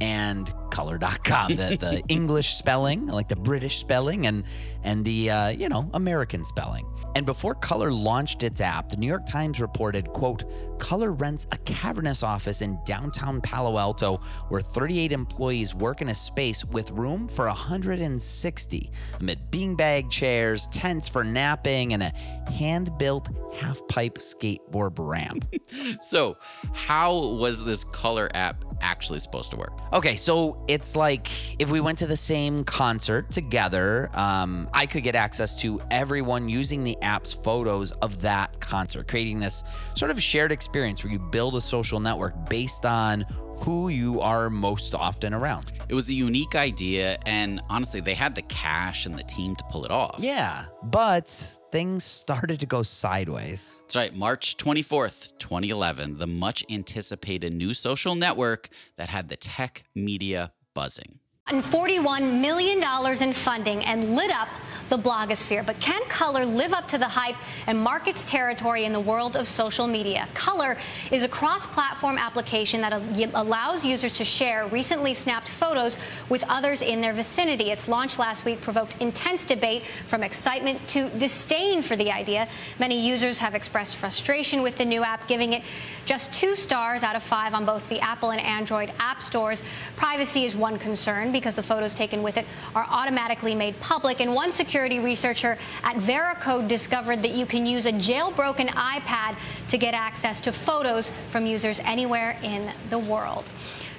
and 0.00 0.52
colour.com, 0.70 1.48
the, 1.50 1.76
the 1.80 2.02
English 2.08 2.54
spelling, 2.54 3.06
like 3.06 3.28
the 3.28 3.36
British 3.36 3.78
spelling, 3.78 4.26
and 4.26 4.44
and 4.84 5.04
the 5.04 5.30
uh, 5.30 5.48
you 5.48 5.68
know 5.68 5.88
American 5.94 6.44
spelling. 6.44 6.86
And 7.14 7.26
before 7.26 7.54
Color 7.54 7.90
launched 7.90 8.42
its 8.42 8.60
app, 8.60 8.90
the 8.90 8.96
New 8.96 9.06
York 9.06 9.26
Times 9.26 9.60
reported, 9.60 10.08
"quote 10.08 10.44
Color 10.78 11.12
rents 11.12 11.46
a 11.52 11.56
cavernous 11.58 12.22
office 12.22 12.62
in 12.62 12.78
downtown 12.84 13.40
Palo 13.40 13.78
Alto, 13.78 14.18
where 14.48 14.60
38 14.60 15.12
employees 15.12 15.74
work 15.74 16.00
in 16.00 16.10
a 16.10 16.14
space 16.14 16.64
with 16.64 16.90
room 16.92 17.28
for 17.28 17.46
160, 17.46 18.90
amid 19.20 19.50
beanbag 19.50 20.10
chairs, 20.10 20.68
tents 20.68 21.08
for 21.08 21.24
napping, 21.24 21.92
and 21.92 22.02
a 22.02 22.10
hand-built 22.50 23.28
half-pipe 23.54 24.18
skateboard 24.18 24.94
ramp." 24.98 25.44
So, 26.00 26.36
how 26.72 27.14
was 27.14 27.64
this 27.64 27.84
color 27.84 28.28
app 28.34 28.64
actually 28.80 29.18
supposed 29.18 29.50
to 29.50 29.56
work? 29.56 29.72
Okay, 29.92 30.16
so 30.16 30.62
it's 30.68 30.96
like 30.96 31.60
if 31.60 31.70
we 31.70 31.80
went 31.80 31.98
to 31.98 32.06
the 32.06 32.16
same 32.16 32.64
concert 32.64 33.30
together, 33.30 34.10
um, 34.14 34.68
I 34.72 34.86
could 34.86 35.02
get 35.02 35.14
access 35.14 35.54
to 35.62 35.80
everyone 35.90 36.48
using 36.48 36.84
the 36.84 36.96
app's 37.02 37.32
photos 37.32 37.92
of 37.92 38.20
that 38.22 38.58
concert, 38.60 39.08
creating 39.08 39.40
this 39.40 39.64
sort 39.94 40.10
of 40.10 40.22
shared 40.22 40.52
experience 40.52 41.04
where 41.04 41.12
you 41.12 41.18
build 41.18 41.54
a 41.56 41.60
social 41.60 42.00
network 42.00 42.48
based 42.48 42.84
on 42.84 43.24
who 43.60 43.88
you 43.88 44.20
are 44.20 44.50
most 44.50 44.94
often 44.94 45.34
around. 45.34 45.72
It 45.88 45.94
was 45.94 46.08
a 46.10 46.14
unique 46.14 46.54
idea, 46.54 47.18
and 47.26 47.60
honestly, 47.68 48.00
they 48.00 48.14
had 48.14 48.34
the 48.34 48.42
cash 48.42 49.06
and 49.06 49.18
the 49.18 49.22
team 49.24 49.56
to 49.56 49.64
pull 49.70 49.84
it 49.84 49.90
off. 49.90 50.16
Yeah, 50.18 50.66
but 50.84 51.28
things 51.72 52.04
started 52.04 52.60
to 52.60 52.66
go 52.66 52.82
sideways. 52.82 53.78
That's 53.82 53.96
right, 53.96 54.14
March 54.14 54.56
24th, 54.56 55.38
2011, 55.38 56.18
the 56.18 56.26
much 56.26 56.64
anticipated 56.70 57.52
new 57.52 57.74
social 57.74 58.14
network 58.14 58.68
that 58.96 59.08
had 59.08 59.28
the 59.28 59.36
tech 59.36 59.84
media 59.94 60.52
buzzing. 60.74 61.18
And 61.46 61.64
$41 61.64 62.40
million 62.40 62.82
in 63.22 63.32
funding 63.32 63.84
and 63.84 64.14
lit 64.14 64.30
up 64.30 64.48
the 64.88 64.98
blogosphere. 64.98 65.64
But 65.64 65.80
can 65.80 66.02
Color 66.08 66.44
live 66.44 66.72
up 66.72 66.88
to 66.88 66.98
the 66.98 67.08
hype 67.08 67.36
and 67.66 67.78
mark 67.78 68.08
its 68.08 68.24
territory 68.24 68.84
in 68.84 68.92
the 68.92 69.00
world 69.00 69.36
of 69.36 69.46
social 69.46 69.86
media? 69.86 70.28
Color 70.34 70.76
is 71.10 71.22
a 71.22 71.28
cross 71.28 71.66
platform 71.66 72.18
application 72.18 72.80
that 72.80 72.92
allows 73.34 73.84
users 73.84 74.12
to 74.14 74.24
share 74.24 74.66
recently 74.68 75.14
snapped 75.14 75.48
photos 75.48 75.98
with 76.28 76.42
others 76.48 76.82
in 76.82 77.00
their 77.00 77.12
vicinity. 77.12 77.70
Its 77.70 77.88
launch 77.88 78.18
last 78.18 78.44
week 78.44 78.60
provoked 78.60 78.96
intense 79.00 79.44
debate 79.44 79.82
from 80.06 80.22
excitement 80.22 80.86
to 80.88 81.10
disdain 81.10 81.82
for 81.82 81.96
the 81.96 82.10
idea. 82.10 82.48
Many 82.78 83.06
users 83.06 83.38
have 83.38 83.54
expressed 83.54 83.96
frustration 83.96 84.62
with 84.62 84.78
the 84.78 84.84
new 84.84 85.02
app, 85.02 85.28
giving 85.28 85.52
it 85.52 85.62
just 86.06 86.32
two 86.32 86.56
stars 86.56 87.02
out 87.02 87.16
of 87.16 87.22
five 87.22 87.52
on 87.52 87.66
both 87.66 87.86
the 87.90 88.00
Apple 88.00 88.30
and 88.30 88.40
Android 88.40 88.90
app 88.98 89.22
stores. 89.22 89.62
Privacy 89.96 90.44
is 90.44 90.54
one 90.56 90.78
concern 90.78 91.32
because 91.32 91.54
the 91.54 91.62
photos 91.62 91.92
taken 91.92 92.22
with 92.22 92.38
it 92.38 92.46
are 92.74 92.86
automatically 92.88 93.54
made 93.54 93.78
public. 93.80 94.20
And 94.20 94.34
one 94.34 94.50
security 94.50 94.77
researcher 94.82 95.58
at 95.82 95.96
Veracode 95.96 96.68
discovered 96.68 97.22
that 97.22 97.32
you 97.32 97.46
can 97.46 97.66
use 97.66 97.86
a 97.86 97.92
jailbroken 97.92 98.68
iPad 98.68 99.36
to 99.68 99.78
get 99.78 99.94
access 99.94 100.40
to 100.42 100.52
photos 100.52 101.10
from 101.30 101.46
users 101.46 101.80
anywhere 101.80 102.38
in 102.42 102.72
the 102.90 102.98
world. 102.98 103.44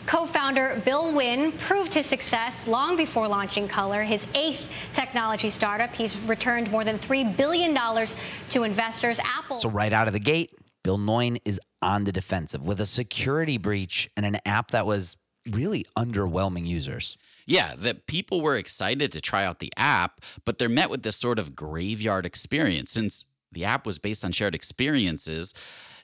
Co 0.05 0.25
founder 0.25 0.81
Bill 0.86 1.12
Nguyen 1.12 1.57
proved 1.59 1.93
his 1.93 2.05
success 2.05 2.67
long 2.67 2.95
before 2.95 3.27
launching 3.27 3.67
Color, 3.67 4.03
his 4.03 4.25
eighth 4.33 4.65
technology 4.93 5.50
startup. 5.50 5.93
He's 5.93 6.17
returned 6.19 6.71
more 6.71 6.83
than 6.83 6.98
$3 6.98 7.38
billion 7.38 7.77
to 8.50 8.63
investors. 8.63 9.19
Apple. 9.19 9.57
So, 9.57 9.69
right 9.69 9.93
out 9.93 10.07
of 10.07 10.13
the 10.13 10.19
gate, 10.19 10.51
Bill 10.83 10.98
Nguyen 10.98 11.38
is 11.45 11.59
on 11.81 12.05
the 12.05 12.12
defensive 12.12 12.63
with 12.63 12.79
a 12.79 12.86
security 12.86 13.57
breach 13.57 14.09
and 14.17 14.25
an 14.25 14.38
app 14.45 14.71
that 14.71 14.86
was 14.86 15.17
really 15.51 15.86
underwhelming 15.98 16.65
users. 16.65 17.17
Yeah, 17.50 17.74
that 17.79 18.06
people 18.06 18.41
were 18.41 18.56
excited 18.56 19.12
to 19.12 19.20
try 19.20 19.44
out 19.44 19.58
the 19.58 19.74
app, 19.75 20.22
but 20.46 20.60
they're 20.60 20.70
met 20.70 20.91
with 20.91 21.01
this 21.01 21.15
sort 21.15 21.39
of 21.39 21.56
graveyard 21.56 22.24
experience 22.24 22.91
since 22.91 23.25
the 23.51 23.65
app 23.65 23.88
was 23.88 23.98
based 23.98 24.24
on 24.24 24.32
shared 24.32 24.53
experiences, 24.53 25.56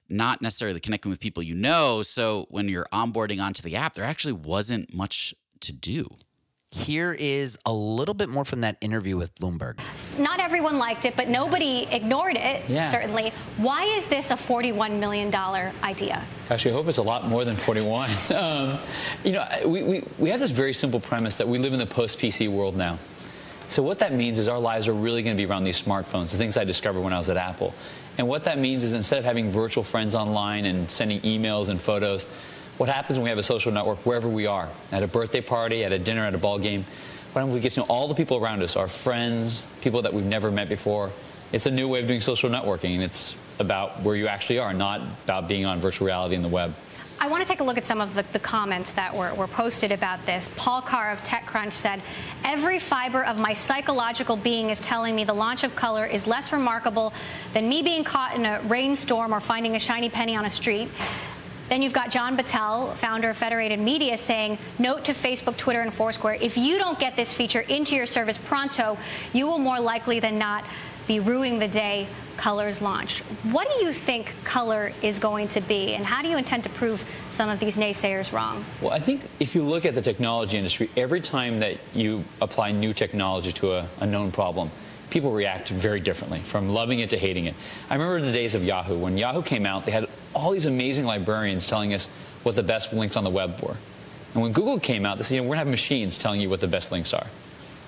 not 0.10 0.42
necessarily 0.42 0.80
connecting 0.80 1.12
with 1.12 1.20
people 1.20 1.44
you 1.44 1.54
know. 1.54 2.02
So 2.02 2.48
when 2.50 2.68
you're 2.68 2.88
onboarding 2.92 3.40
onto 3.40 3.62
the 3.62 3.76
app, 3.76 3.94
there 3.94 4.04
actually 4.04 4.34
wasn't 4.34 4.92
much 4.92 5.36
to 5.60 5.72
do. 5.72 6.08
Here 6.76 7.16
is 7.18 7.58
a 7.66 7.72
little 7.72 8.14
bit 8.14 8.28
more 8.28 8.44
from 8.44 8.60
that 8.62 8.76
interview 8.82 9.16
with 9.16 9.34
Bloomberg. 9.36 9.80
Not 10.20 10.42
everyone 10.42 10.78
liked 10.78 11.06
it, 11.06 11.16
but 11.16 11.30
nobody 11.30 11.88
ignored 11.90 12.36
it, 12.36 12.70
Yeah. 12.70 12.92
certainly. 12.92 13.32
Why 13.56 13.86
is 13.86 14.06
this 14.08 14.30
a 14.30 14.36
$41 14.36 15.00
million 15.00 15.34
idea? 15.34 16.22
Actually, 16.50 16.72
I 16.72 16.74
hope 16.74 16.88
it's 16.90 16.98
a 16.98 17.02
lot 17.02 17.28
more 17.28 17.46
than 17.46 17.56
41. 17.56 18.10
Um, 18.36 18.78
you 19.24 19.32
know, 19.32 19.46
we, 19.66 19.84
we, 19.84 20.04
we 20.20 20.30
have 20.30 20.40
this 20.42 20.50
very 20.52 20.74
simple 20.74 21.00
premise 21.00 21.38
that 21.38 21.48
we 21.48 21.58
live 21.58 21.72
in 21.72 21.80
the 21.80 21.86
post 21.86 22.20
PC 22.20 22.50
world 22.50 22.76
now. 22.76 23.00
So, 23.70 23.82
what 23.82 24.00
that 24.00 24.14
means 24.14 24.38
is 24.38 24.48
our 24.50 24.60
lives 24.60 24.88
are 24.90 24.94
really 24.94 25.24
going 25.24 25.36
to 25.36 25.42
be 25.42 25.50
around 25.50 25.64
these 25.64 25.82
smartphones, 25.82 26.32
the 26.32 26.38
things 26.38 26.58
I 26.58 26.66
discovered 26.66 27.02
when 27.02 27.14
I 27.14 27.18
was 27.18 27.30
at 27.30 27.38
Apple. 27.38 27.74
And 28.18 28.28
what 28.28 28.44
that 28.44 28.60
means 28.60 28.84
is 28.84 28.94
instead 28.94 29.18
of 29.20 29.26
having 29.26 29.50
virtual 29.50 29.84
friends 29.84 30.14
online 30.16 30.66
and 30.66 30.92
sending 30.92 31.22
emails 31.22 31.70
and 31.70 31.82
photos, 31.82 32.28
what 32.78 32.90
happens 32.90 33.18
when 33.18 33.24
we 33.24 33.30
have 33.30 33.40
a 33.40 33.44
social 33.44 33.72
network 33.72 34.00
wherever 34.06 34.28
we 34.28 34.48
are, 34.48 34.70
at 34.92 35.04
a 35.04 35.08
birthday 35.08 35.42
party, 35.42 35.84
at 35.84 35.92
a 35.92 36.00
dinner, 36.00 36.26
at 36.26 36.36
a 36.36 36.38
ball 36.38 36.60
game, 36.60 36.86
Why 37.34 37.42
don't 37.42 37.52
we 37.52 37.60
get 37.60 37.74
to 37.74 37.82
know 37.82 37.86
all 37.88 38.08
the 38.08 38.16
people 38.16 38.38
around 38.38 38.64
us, 38.64 38.76
our 38.76 38.88
friends, 38.88 39.68
people 39.82 40.02
that 40.04 40.14
we've 40.14 40.26
never 40.26 40.52
met 40.52 40.70
before? 40.70 41.12
It's 41.52 41.66
a 41.66 41.72
new 41.72 41.88
way 41.88 42.02
of 42.02 42.08
doing 42.08 42.22
social 42.22 42.50
networking, 42.50 42.96
and 42.96 43.04
it's 43.04 43.36
about 43.60 44.02
where 44.04 44.16
you 44.16 44.28
actually 44.28 44.60
are, 44.60 44.74
not 44.74 45.02
about 45.24 45.48
being 45.48 45.66
on 45.66 45.80
virtual 45.80 46.08
reality 46.08 46.36
in 46.36 46.42
the 46.42 46.50
web. 46.50 46.74
I 47.18 47.30
want 47.30 47.42
to 47.42 47.48
take 47.48 47.62
a 47.62 47.64
look 47.64 47.78
at 47.78 47.86
some 47.86 48.02
of 48.02 48.14
the, 48.14 48.26
the, 48.34 48.40
comments 48.40 48.92
that 48.92 49.16
were, 49.16 49.34
were 49.36 49.48
posted 49.48 49.94
about 49.94 50.26
this. 50.26 50.50
Paul 50.58 50.82
Carr 50.82 51.12
of 51.12 51.24
TechCrunch 51.24 51.72
said, 51.72 52.02
Every 52.44 52.78
fiber 52.78 53.24
of 53.24 53.38
my 53.38 53.54
psychological 53.54 54.36
being 54.36 54.70
is 54.70 54.82
telling 54.82 55.16
me 55.16 55.24
the 55.24 55.34
launch 55.34 55.64
of 55.64 55.76
color 55.78 56.06
is 56.06 56.28
less 56.28 56.52
remarkable 56.52 57.14
than 57.54 57.70
me 57.70 57.82
being 57.82 58.04
caught 58.04 58.36
in 58.36 58.46
a 58.46 58.60
rainstorm 58.64 59.34
or 59.34 59.40
finding 59.40 59.78
a 59.78 59.80
shiny 59.80 60.10
penny 60.10 60.36
on 60.36 60.44
a 60.44 60.52
street. 60.52 60.90
Then 61.68 61.82
you've 61.82 61.94
got 61.94 62.12
John 62.12 62.38
Battelle, 62.38 62.94
founder 62.96 63.30
of 63.30 63.38
Federated 63.38 63.80
Media, 63.80 64.18
saying, 64.18 64.58
Note 64.78 65.04
to 65.06 65.14
Facebook, 65.14 65.58
Twitter, 65.58 65.82
and 65.82 65.94
Foursquare 65.94 66.36
if 66.36 66.58
you 66.58 66.78
don't 66.78 67.00
get 67.00 67.16
this 67.16 67.34
feature 67.34 67.62
into 67.62 67.96
your 67.96 68.06
service 68.06 68.38
pronto, 68.38 68.98
you 69.34 69.48
will 69.48 69.58
more 69.58 69.80
likely 69.80 70.20
than 70.20 70.38
not 70.38 70.64
be 71.08 71.20
ruining 71.20 71.60
the 71.60 71.68
day 71.68 72.08
Color's 72.38 72.82
launched. 72.82 73.20
What 73.52 73.68
do 73.72 73.86
you 73.86 73.94
think 73.94 74.34
Color 74.44 74.92
is 75.02 75.20
going 75.20 75.48
to 75.50 75.62
be, 75.62 75.96
and 75.96 76.06
how 76.06 76.22
do 76.22 76.28
you 76.28 76.38
intend 76.38 76.64
to 76.64 76.70
prove 76.70 77.04
some 77.30 77.50
of 77.50 77.60
these 77.60 77.78
naysayers 77.78 78.32
wrong? 78.32 78.66
Well, 78.82 78.92
I 78.92 79.00
think 79.00 79.22
if 79.40 79.56
you 79.56 79.64
look 79.64 79.86
at 79.86 79.96
the 79.96 80.02
technology 80.02 80.58
industry, 80.58 80.90
every 80.98 81.22
time 81.22 81.60
that 81.60 81.78
you 81.94 82.24
apply 82.42 82.72
new 82.72 82.94
technology 82.94 83.52
to 83.54 83.74
a, 83.74 83.90
a 84.00 84.06
known 84.06 84.32
problem, 84.32 84.70
people 85.10 85.32
react 85.32 85.70
very 85.70 86.00
differently, 86.00 86.40
from 86.40 86.70
loving 86.70 87.00
it 87.00 87.10
to 87.12 87.18
hating 87.18 87.46
it. 87.46 87.56
I 87.90 87.96
remember 87.96 88.22
the 88.22 88.32
days 88.32 88.56
of 88.56 88.64
Yahoo. 88.64 88.98
When 88.98 89.18
Yahoo 89.18 89.42
came 89.42 89.66
out, 89.66 89.86
they 89.86 89.92
had 89.92 90.08
all 90.34 90.52
these 90.52 90.66
amazing 90.66 91.06
librarians 91.06 91.68
telling 91.68 91.94
us 91.94 92.08
what 92.44 92.56
the 92.56 92.64
best 92.64 92.94
links 92.94 93.16
on 93.16 93.24
the 93.24 93.30
web 93.30 93.62
were. 93.62 93.78
And 94.34 94.44
when 94.44 94.52
Google 94.52 94.80
came 94.80 95.06
out, 95.06 95.18
they 95.18 95.24
said, 95.24 95.36
you 95.36 95.42
know, 95.42 95.44
we're 95.44 95.56
going 95.56 95.64
to 95.64 95.66
have 95.66 95.72
machines 95.72 96.18
telling 96.18 96.42
you 96.42 96.50
what 96.50 96.60
the 96.60 96.68
best 96.68 96.92
links 96.92 97.14
are. 97.14 97.28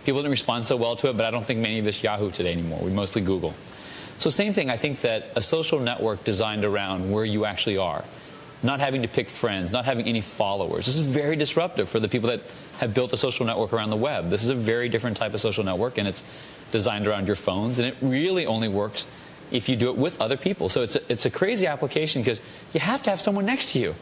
People 0.05 0.21
didn't 0.21 0.31
respond 0.31 0.65
so 0.65 0.77
well 0.77 0.95
to 0.95 1.09
it, 1.09 1.17
but 1.17 1.25
I 1.25 1.31
don't 1.31 1.45
think 1.45 1.59
many 1.59 1.79
of 1.79 1.87
us 1.87 2.01
Yahoo 2.01 2.31
today 2.31 2.53
anymore. 2.53 2.79
We 2.81 2.91
mostly 2.91 3.21
Google. 3.21 3.53
So 4.17 4.29
same 4.29 4.53
thing, 4.53 4.69
I 4.69 4.77
think 4.77 5.01
that 5.01 5.31
a 5.35 5.41
social 5.41 5.79
network 5.79 6.23
designed 6.23 6.63
around 6.63 7.11
where 7.11 7.25
you 7.25 7.43
actually 7.43 7.77
are, 7.77 8.05
not 8.63 8.79
having 8.79 9.01
to 9.01 9.07
pick 9.07 9.29
friends, 9.29 9.71
not 9.71 9.83
having 9.83 10.07
any 10.07 10.21
followers. 10.21 10.85
This 10.85 10.95
is 10.95 11.01
very 11.01 11.35
disruptive 11.35 11.89
for 11.89 11.99
the 11.99 12.07
people 12.07 12.29
that 12.29 12.41
have 12.79 12.93
built 12.93 13.11
a 13.13 13.17
social 13.17 13.45
network 13.45 13.73
around 13.73 13.89
the 13.89 13.97
web. 13.97 14.29
This 14.29 14.43
is 14.43 14.49
a 14.49 14.55
very 14.55 14.87
different 14.87 15.17
type 15.17 15.33
of 15.33 15.41
social 15.41 15.63
network, 15.63 15.97
and 15.97 16.07
it's 16.07 16.23
designed 16.71 17.07
around 17.07 17.27
your 17.27 17.35
phones, 17.35 17.79
and 17.79 17.87
it 17.87 17.95
really 18.01 18.45
only 18.45 18.67
works 18.67 19.07
if 19.51 19.69
you 19.69 19.75
do 19.75 19.89
it 19.89 19.97
with 19.97 20.19
other 20.21 20.37
people. 20.37 20.69
So 20.69 20.81
it's 20.81 20.95
a, 20.95 21.11
it's 21.11 21.25
a 21.25 21.29
crazy 21.29 21.67
application 21.67 22.21
because 22.21 22.41
you 22.73 22.79
have 22.79 23.01
to 23.03 23.09
have 23.09 23.21
someone 23.21 23.45
next 23.45 23.71
to 23.71 23.79
you 23.79 23.95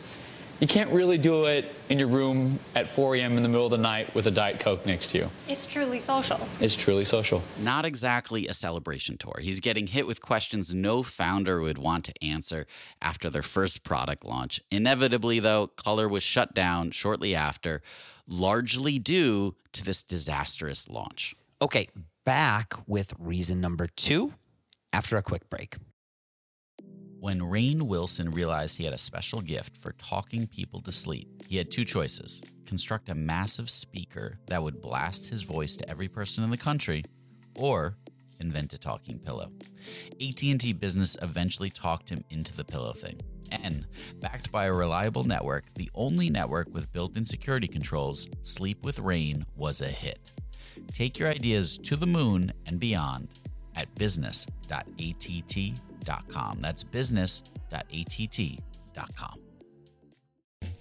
you 0.59 0.67
can't 0.67 0.89
really 0.91 1.17
do 1.17 1.45
it 1.45 1.73
in 1.89 1.99
your 1.99 2.07
room 2.07 2.59
at 2.75 2.87
4 2.87 3.17
a.m. 3.17 3.35
in 3.35 3.43
the 3.43 3.49
middle 3.49 3.65
of 3.65 3.71
the 3.71 3.77
night 3.77 4.15
with 4.15 4.25
a 4.27 4.31
Diet 4.31 4.59
Coke 4.59 4.85
next 4.85 5.11
to 5.11 5.17
you. 5.17 5.29
It's 5.49 5.67
truly 5.67 5.99
social. 5.99 6.39
It's 6.61 6.75
truly 6.75 7.03
social. 7.03 7.43
Not 7.57 7.83
exactly 7.83 8.47
a 8.47 8.53
celebration 8.53 9.17
tour. 9.17 9.35
He's 9.41 9.59
getting 9.59 9.87
hit 9.87 10.07
with 10.07 10.21
questions 10.21 10.73
no 10.73 11.03
founder 11.03 11.59
would 11.59 11.77
want 11.77 12.05
to 12.05 12.13
answer 12.23 12.67
after 13.01 13.29
their 13.29 13.41
first 13.41 13.83
product 13.83 14.23
launch. 14.23 14.61
Inevitably, 14.71 15.39
though, 15.39 15.67
Color 15.67 16.07
was 16.07 16.23
shut 16.23 16.53
down 16.53 16.91
shortly 16.91 17.35
after, 17.35 17.81
largely 18.25 18.97
due 18.97 19.55
to 19.73 19.83
this 19.83 20.03
disastrous 20.03 20.87
launch. 20.87 21.35
Okay, 21.61 21.89
back 22.25 22.73
with 22.87 23.13
reason 23.19 23.61
number 23.61 23.87
two 23.95 24.33
after 24.91 25.15
a 25.15 25.21
quick 25.21 25.49
break. 25.49 25.77
When 27.19 27.39
Rainn 27.39 27.83
Wilson 27.83 28.31
realized 28.31 28.77
he 28.77 28.83
had 28.83 28.93
a 28.93 28.97
special 28.97 29.41
gift 29.41 29.77
for 29.77 29.93
talking 29.93 30.47
people 30.47 30.81
to 30.81 30.91
sleep, 30.91 31.43
he 31.47 31.57
had 31.57 31.71
two 31.71 31.85
choices 31.85 32.43
construct 32.65 33.09
a 33.09 33.15
massive 33.15 33.69
speaker 33.69 34.39
that 34.47 34.61
would 34.61 34.81
blast 34.81 35.29
his 35.29 35.43
voice 35.43 35.75
to 35.77 35.87
every 35.87 36.07
person 36.07 36.43
in 36.43 36.49
the 36.49 36.57
country, 36.57 37.03
or 37.55 37.95
invent 38.39 38.73
a 38.73 38.77
talking 38.77 39.19
pillow. 39.19 39.51
AT&T 40.19 40.73
Business 40.73 41.15
eventually 41.21 41.69
talked 41.69 42.09
him 42.09 42.23
into 42.31 42.55
the 42.55 42.65
pillow 42.65 42.93
thing. 42.93 43.21
And, 43.51 43.85
backed 44.19 44.51
by 44.51 44.65
a 44.65 44.73
reliable 44.73 45.23
network, 45.23 45.65
the 45.75 45.91
only 45.93 46.31
network 46.31 46.73
with 46.73 46.91
built-in 46.91 47.25
security 47.25 47.67
controls, 47.67 48.27
Sleep 48.41 48.83
with 48.83 48.97
Rain 48.99 49.45
was 49.55 49.81
a 49.81 49.87
hit. 49.87 50.33
Take 50.93 51.19
your 51.19 51.29
ideas 51.29 51.77
to 51.79 51.95
the 51.95 52.07
moon 52.07 52.51
and 52.65 52.79
beyond 52.79 53.27
at 53.75 53.93
business.att.com. 53.95 56.59
That's 56.61 56.83
business.att.com. 56.83 59.44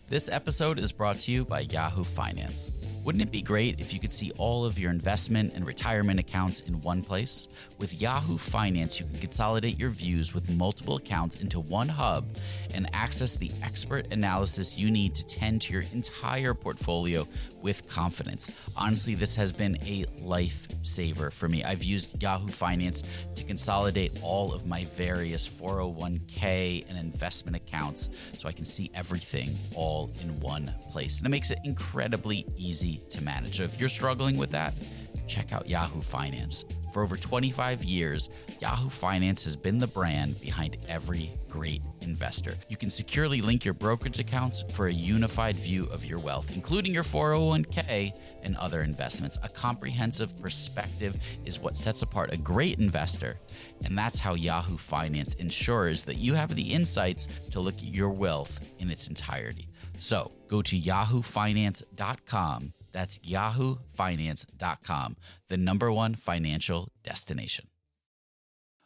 This 0.07 0.29
episode 0.29 0.79
is 0.79 0.93
brought 0.93 1.19
to 1.21 1.33
you 1.33 1.47
by 1.47 1.61
Yahoo 1.61 2.05
Finance. 2.05 2.73
Wouldn't 3.05 3.23
it 3.23 3.31
be 3.31 3.43
great 3.43 3.81
if 3.81 3.93
you 3.93 4.01
could 4.01 4.13
see 4.13 4.31
all 4.39 4.65
of 4.65 4.79
your 4.79 4.91
investment 4.91 5.53
and 5.53 5.67
retirement 5.67 6.19
accounts 6.19 6.61
in 6.61 6.81
one 6.81 7.03
place? 7.03 7.49
With 7.79 8.01
Yahoo 8.01 8.39
Finance, 8.39 8.99
you 8.99 9.05
can 9.05 9.19
consolidate 9.19 9.79
your 9.79 9.91
views 9.91 10.33
with 10.33 10.51
multiple 10.51 10.97
accounts 10.97 11.37
into 11.37 11.61
one 11.61 11.89
hub 11.89 12.25
and 12.73 12.89
access 12.95 13.37
the 13.37 13.51
expert 13.63 14.11
analysis 14.11 14.79
you 14.79 14.91
need 14.91 15.15
to 15.17 15.27
tend 15.27 15.61
to 15.63 15.75
your 15.75 15.85
entire 15.93 16.55
portfolio 16.55 17.29
with 17.61 17.87
confidence. 17.89 18.51
Honestly, 18.75 19.15
this 19.15 19.37
has 19.37 19.53
been 19.53 19.77
a 19.85 20.05
lifesaver 20.23 21.31
for 21.31 21.49
me. 21.49 21.63
I've 21.63 21.85
used 21.85 22.23
Yahoo 22.23 22.49
Finance 22.49 23.03
to 23.35 23.45
consolidate 23.45 24.19
all 24.23 24.55
of 24.55 24.67
my 24.67 24.87
various 24.97 25.47
401k 25.47 26.89
and 26.89 26.97
investment 26.97 27.57
accounts 27.57 28.09
so 28.39 28.49
I 28.49 28.53
can 28.53 28.65
see 28.65 28.91
everything 28.95 29.55
all 29.75 29.94
in 30.21 30.41
one 30.41 30.75
place. 30.91 31.19
And 31.19 31.27
it 31.27 31.31
makes 31.31 31.51
it 31.51 31.59
incredibly 31.65 32.47
easy 32.57 33.03
to 33.11 33.23
manage. 33.23 33.57
So 33.59 33.63
if 33.63 33.79
you're 33.79 33.89
struggling 33.89 34.37
with 34.37 34.51
that, 34.51 34.75
check 35.27 35.53
out 35.53 35.69
Yahoo 35.69 36.01
Finance. 36.01 36.65
For 36.95 37.03
over 37.03 37.17
25 37.17 37.83
years, 37.83 38.31
Yahoo 38.61 38.89
Finance 38.89 39.43
has 39.43 39.57
been 39.57 39.79
the 39.79 39.89
brand 39.89 40.41
behind 40.41 40.77
every 40.89 41.33
great 41.49 41.83
investor. 42.03 42.55
You 42.69 42.77
can 42.77 42.89
securely 42.89 43.41
link 43.41 43.65
your 43.65 43.75
brokerage 43.75 44.21
accounts 44.21 44.63
for 44.71 44.87
a 44.87 44.93
unified 44.93 45.57
view 45.57 45.87
of 45.87 46.05
your 46.05 46.21
wealth, 46.21 46.53
including 46.55 46.95
your 46.95 47.03
401k 47.03 48.13
and 48.45 48.57
other 48.59 48.83
investments. 48.83 49.41
A 49.43 49.49
comprehensive 49.49 50.41
perspective 50.41 51.17
is 51.45 51.59
what 51.59 51.77
sets 51.77 52.03
apart 52.03 52.33
a 52.33 52.37
great 52.37 52.79
investor, 52.79 53.41
and 53.85 53.99
that's 53.99 54.21
how 54.21 54.35
Yahoo 54.35 54.77
Finance 54.77 55.35
ensures 55.35 56.05
that 56.05 56.19
you 56.19 56.35
have 56.35 56.55
the 56.55 56.73
insights 56.73 57.27
to 57.51 57.59
look 57.59 57.75
at 57.79 57.83
your 57.83 58.11
wealth 58.11 58.61
in 58.79 58.89
its 58.89 59.09
entirety. 59.09 59.67
So 59.99 60.31
go 60.47 60.63
to 60.63 60.79
yahoofinance.com. 60.79 62.73
That's 62.95 63.19
yahoofinance.com, 63.19 65.17
the 65.49 65.57
number 65.59 65.93
one 65.93 66.15
financial 66.15 66.93
destination. 67.03 67.67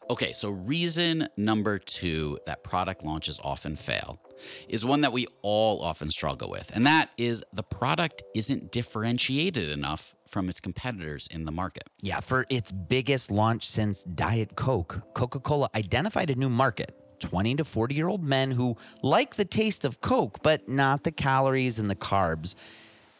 Okay, 0.09 0.33
so 0.33 0.49
reason 0.49 1.27
number 1.37 1.77
two 1.77 2.39
that 2.47 2.63
product 2.63 3.05
launches 3.05 3.39
often 3.43 3.75
fail 3.75 4.19
is 4.67 4.83
one 4.83 5.01
that 5.01 5.13
we 5.13 5.27
all 5.43 5.83
often 5.83 6.09
struggle 6.09 6.49
with, 6.49 6.71
and 6.73 6.87
that 6.87 7.11
is 7.17 7.43
the 7.53 7.61
product 7.61 8.23
isn't 8.35 8.71
differentiated 8.71 9.69
enough 9.69 10.15
from 10.27 10.49
its 10.49 10.59
competitors 10.59 11.27
in 11.31 11.45
the 11.45 11.51
market. 11.51 11.83
Yeah, 12.01 12.21
for 12.21 12.45
its 12.49 12.71
biggest 12.71 13.29
launch 13.29 13.67
since 13.67 14.03
Diet 14.03 14.55
Coke, 14.55 15.01
Coca 15.13 15.39
Cola 15.39 15.69
identified 15.75 16.31
a 16.31 16.35
new 16.35 16.49
market 16.49 16.95
20 17.19 17.55
to 17.55 17.65
40 17.65 17.93
year 17.93 18.07
old 18.07 18.23
men 18.23 18.49
who 18.49 18.77
like 19.03 19.35
the 19.35 19.45
taste 19.45 19.85
of 19.85 20.01
Coke, 20.01 20.41
but 20.41 20.67
not 20.67 21.03
the 21.03 21.11
calories 21.11 21.77
and 21.77 21.89
the 21.89 21.95
carbs. 21.95 22.55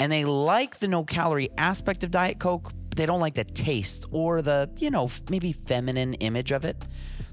And 0.01 0.11
they 0.11 0.23
like 0.23 0.79
the 0.79 0.87
no 0.87 1.03
calorie 1.03 1.49
aspect 1.57 2.05
of 2.05 2.11
Diet 2.11 2.39
Coke, 2.39 2.71
but 2.87 2.97
they 2.97 3.05
don't 3.05 3.19
like 3.19 3.33
the 3.33 3.43
taste 3.43 4.05
or 4.11 4.41
the, 4.41 4.69
you 4.77 4.89
know, 4.89 5.09
maybe 5.29 5.51
feminine 5.51 6.13
image 6.15 6.51
of 6.51 6.63
it. 6.63 6.77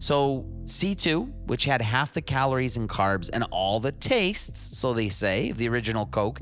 So 0.01 0.45
C2, 0.65 1.47
which 1.47 1.65
had 1.65 1.81
half 1.81 2.13
the 2.13 2.21
calories 2.21 2.77
and 2.77 2.89
carbs 2.89 3.31
and 3.33 3.45
all 3.53 3.79
the 3.79 3.93
tastes, 3.93 4.79
so 4.79 4.93
they 4.93 5.09
say, 5.09 5.51
of 5.51 5.59
the 5.59 5.69
original 5.69 6.07
Coke, 6.07 6.41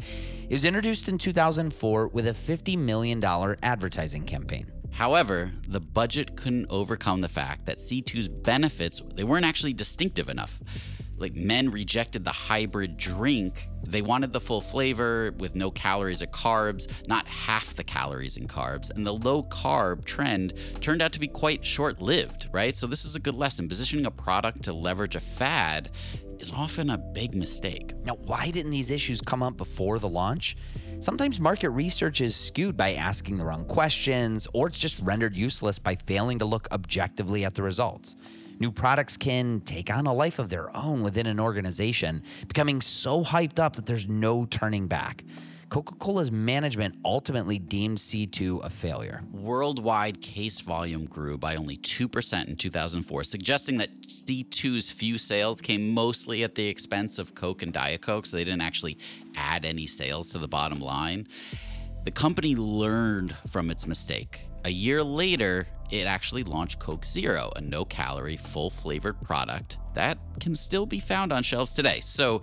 is 0.48 0.64
introduced 0.64 1.08
in 1.08 1.18
2004 1.18 2.08
with 2.08 2.26
a 2.26 2.32
$50 2.32 2.78
million 2.78 3.22
advertising 3.62 4.24
campaign. 4.24 4.66
However, 4.92 5.50
the 5.68 5.80
budget 5.80 6.36
couldn't 6.36 6.66
overcome 6.70 7.20
the 7.20 7.28
fact 7.28 7.66
that 7.66 7.78
C2's 7.78 8.28
benefits, 8.28 9.02
they 9.14 9.24
weren't 9.24 9.44
actually 9.44 9.72
distinctive 9.72 10.28
enough. 10.28 10.60
Like 11.18 11.34
men 11.34 11.70
rejected 11.70 12.24
the 12.24 12.32
hybrid 12.32 12.96
drink. 12.96 13.68
They 13.86 14.02
wanted 14.02 14.32
the 14.32 14.40
full 14.40 14.60
flavor 14.60 15.32
with 15.38 15.54
no 15.54 15.70
calories 15.70 16.22
or 16.22 16.26
carbs, 16.26 17.06
not 17.08 17.26
half 17.26 17.74
the 17.74 17.84
calories 17.84 18.36
and 18.36 18.48
carbs. 18.48 18.90
And 18.90 19.06
the 19.06 19.12
low 19.12 19.42
carb 19.42 20.04
trend 20.04 20.54
turned 20.80 21.02
out 21.02 21.12
to 21.12 21.20
be 21.20 21.28
quite 21.28 21.64
short 21.64 22.00
lived, 22.00 22.48
right? 22.52 22.76
So, 22.76 22.86
this 22.86 23.04
is 23.04 23.16
a 23.16 23.20
good 23.20 23.34
lesson. 23.34 23.68
Positioning 23.68 24.06
a 24.06 24.10
product 24.10 24.62
to 24.64 24.72
leverage 24.72 25.16
a 25.16 25.20
fad 25.20 25.90
is 26.40 26.50
often 26.50 26.90
a 26.90 26.98
big 26.98 27.34
mistake. 27.34 27.94
Now, 28.04 28.14
why 28.14 28.50
didn't 28.50 28.70
these 28.70 28.90
issues 28.90 29.20
come 29.20 29.42
up 29.42 29.56
before 29.56 29.98
the 29.98 30.08
launch? 30.08 30.56
Sometimes 31.00 31.40
market 31.40 31.70
research 31.70 32.20
is 32.20 32.34
skewed 32.34 32.76
by 32.76 32.94
asking 32.94 33.36
the 33.36 33.44
wrong 33.44 33.64
questions, 33.64 34.46
or 34.52 34.68
it's 34.68 34.78
just 34.78 34.98
rendered 35.00 35.36
useless 35.36 35.78
by 35.78 35.96
failing 35.96 36.38
to 36.38 36.44
look 36.44 36.68
objectively 36.72 37.44
at 37.44 37.54
the 37.54 37.62
results. 37.62 38.16
New 38.60 38.70
products 38.70 39.16
can 39.16 39.60
take 39.60 39.94
on 39.94 40.06
a 40.06 40.12
life 40.12 40.38
of 40.38 40.48
their 40.48 40.74
own 40.76 41.02
within 41.02 41.26
an 41.26 41.40
organization, 41.40 42.22
becoming 42.46 42.80
so 42.80 43.22
hyped 43.22 43.58
up 43.58 43.76
that 43.76 43.86
there's 43.86 44.08
no 44.08 44.46
turning 44.46 44.86
back. 44.86 45.24
Coca 45.74 45.94
Cola's 45.96 46.30
management 46.30 46.94
ultimately 47.04 47.58
deemed 47.58 47.98
C2 47.98 48.64
a 48.64 48.70
failure. 48.70 49.24
Worldwide 49.32 50.20
case 50.20 50.60
volume 50.60 51.06
grew 51.06 51.36
by 51.36 51.56
only 51.56 51.76
2% 51.78 52.48
in 52.48 52.54
2004, 52.54 53.24
suggesting 53.24 53.78
that 53.78 53.90
C2's 54.02 54.92
few 54.92 55.18
sales 55.18 55.60
came 55.60 55.90
mostly 55.92 56.44
at 56.44 56.54
the 56.54 56.66
expense 56.68 57.18
of 57.18 57.34
Coke 57.34 57.62
and 57.62 57.72
Diet 57.72 58.02
Coke, 58.02 58.26
so 58.26 58.36
they 58.36 58.44
didn't 58.44 58.62
actually 58.62 58.98
add 59.34 59.64
any 59.64 59.86
sales 59.88 60.30
to 60.30 60.38
the 60.38 60.46
bottom 60.46 60.78
line. 60.78 61.26
The 62.04 62.12
company 62.12 62.54
learned 62.54 63.34
from 63.48 63.68
its 63.68 63.86
mistake. 63.86 64.46
A 64.64 64.70
year 64.70 65.02
later, 65.02 65.66
it 65.94 66.06
actually 66.06 66.42
launched 66.42 66.80
Coke 66.80 67.04
Zero, 67.04 67.52
a 67.54 67.60
no 67.60 67.84
calorie, 67.84 68.36
full 68.36 68.70
flavored 68.70 69.20
product 69.22 69.78
that 69.94 70.18
can 70.40 70.54
still 70.54 70.86
be 70.86 70.98
found 70.98 71.32
on 71.32 71.42
shelves 71.42 71.72
today. 71.72 72.00
So, 72.00 72.42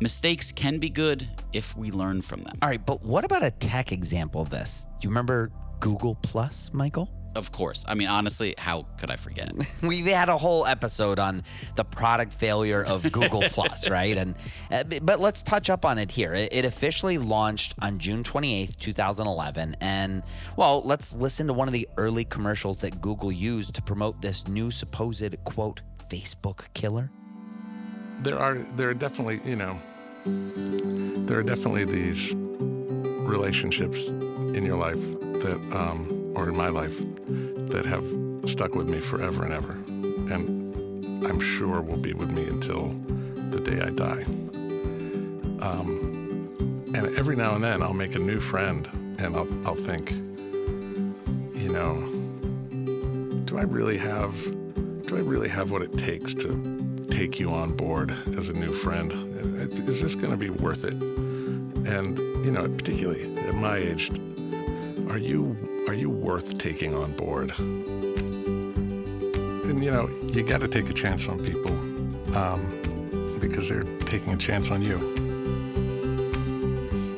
mistakes 0.00 0.50
can 0.50 0.78
be 0.78 0.88
good 0.88 1.28
if 1.52 1.76
we 1.76 1.90
learn 1.90 2.22
from 2.22 2.42
them. 2.42 2.58
All 2.62 2.68
right, 2.68 2.84
but 2.84 3.02
what 3.04 3.24
about 3.24 3.44
a 3.44 3.50
tech 3.50 3.92
example 3.92 4.40
of 4.40 4.50
this? 4.50 4.86
Do 5.00 5.06
you 5.06 5.10
remember 5.10 5.52
Google 5.80 6.14
Plus, 6.22 6.72
Michael? 6.72 7.10
Of 7.34 7.50
course. 7.50 7.84
I 7.88 7.94
mean, 7.94 8.08
honestly, 8.08 8.54
how 8.58 8.86
could 8.98 9.10
I 9.10 9.16
forget? 9.16 9.52
We've 9.82 10.06
had 10.06 10.28
a 10.28 10.36
whole 10.36 10.66
episode 10.66 11.18
on 11.18 11.42
the 11.76 11.84
product 11.84 12.32
failure 12.32 12.84
of 12.84 13.10
Google 13.10 13.40
Plus, 13.50 13.88
right? 13.88 14.16
And 14.16 14.34
uh, 14.70 14.84
but 15.02 15.18
let's 15.18 15.42
touch 15.42 15.70
up 15.70 15.84
on 15.84 15.98
it 15.98 16.10
here. 16.10 16.34
It, 16.34 16.52
it 16.52 16.64
officially 16.64 17.18
launched 17.18 17.74
on 17.80 17.98
June 17.98 18.22
28th, 18.22 18.78
2011, 18.78 19.76
and 19.80 20.22
well, 20.56 20.82
let's 20.84 21.14
listen 21.14 21.46
to 21.46 21.52
one 21.52 21.68
of 21.68 21.72
the 21.72 21.88
early 21.96 22.24
commercials 22.24 22.78
that 22.78 23.00
Google 23.00 23.32
used 23.32 23.74
to 23.74 23.82
promote 23.82 24.20
this 24.20 24.46
new 24.46 24.70
supposed 24.70 25.34
quote 25.44 25.80
Facebook 26.08 26.66
killer. 26.74 27.10
There 28.18 28.38
are 28.38 28.54
there 28.76 28.90
are 28.90 28.94
definitely, 28.94 29.40
you 29.48 29.56
know, 29.56 29.78
there 31.26 31.38
are 31.38 31.42
definitely 31.42 31.84
these 31.86 32.34
relationships 32.34 34.06
in 34.06 34.64
your 34.66 34.76
life 34.76 35.00
that 35.40 35.58
um 35.72 36.21
or 36.34 36.48
in 36.48 36.56
my 36.56 36.68
life 36.68 36.98
that 37.26 37.84
have 37.86 38.04
stuck 38.50 38.74
with 38.74 38.88
me 38.88 39.00
forever 39.00 39.44
and 39.44 39.52
ever. 39.52 39.72
And 40.32 41.24
I'm 41.24 41.40
sure 41.40 41.80
will 41.80 41.96
be 41.96 42.12
with 42.12 42.30
me 42.30 42.46
until 42.46 42.88
the 43.50 43.60
day 43.60 43.80
I 43.80 43.90
die. 43.90 44.24
Um, 45.60 46.48
and 46.94 47.16
every 47.16 47.36
now 47.36 47.54
and 47.54 47.62
then 47.62 47.82
I'll 47.82 47.94
make 47.94 48.14
a 48.14 48.18
new 48.18 48.40
friend 48.40 48.88
and 49.18 49.36
I'll, 49.36 49.48
I'll 49.66 49.76
think, 49.76 50.10
you 50.10 51.70
know, 51.72 52.08
do 53.44 53.58
I 53.58 53.62
really 53.62 53.98
have 53.98 54.34
do 55.06 55.18
I 55.18 55.20
really 55.20 55.48
have 55.48 55.70
what 55.70 55.82
it 55.82 55.98
takes 55.98 56.32
to 56.34 57.06
take 57.10 57.38
you 57.38 57.50
on 57.50 57.76
board 57.76 58.12
as 58.38 58.48
a 58.48 58.54
new 58.54 58.72
friend? 58.72 59.12
Is 59.88 60.00
this 60.00 60.14
going 60.14 60.30
to 60.30 60.38
be 60.38 60.48
worth 60.48 60.84
it? 60.84 60.94
And 60.94 62.18
you 62.44 62.50
know, 62.50 62.68
particularly 62.68 63.36
at 63.46 63.54
my 63.54 63.76
age, 63.76 64.10
are 65.10 65.18
you 65.18 65.56
are 65.88 65.94
you 65.94 66.08
worth 66.08 66.58
taking 66.58 66.94
on 66.94 67.12
board? 67.12 67.52
And 69.68 69.82
you 69.82 69.90
know, 69.90 70.08
you 70.28 70.42
got 70.42 70.60
to 70.60 70.68
take 70.68 70.88
a 70.88 70.92
chance 70.92 71.28
on 71.28 71.44
people 71.44 71.72
um, 72.36 73.38
because 73.40 73.68
they're 73.68 73.82
taking 74.00 74.32
a 74.32 74.36
chance 74.36 74.70
on 74.70 74.82
you. 74.82 74.98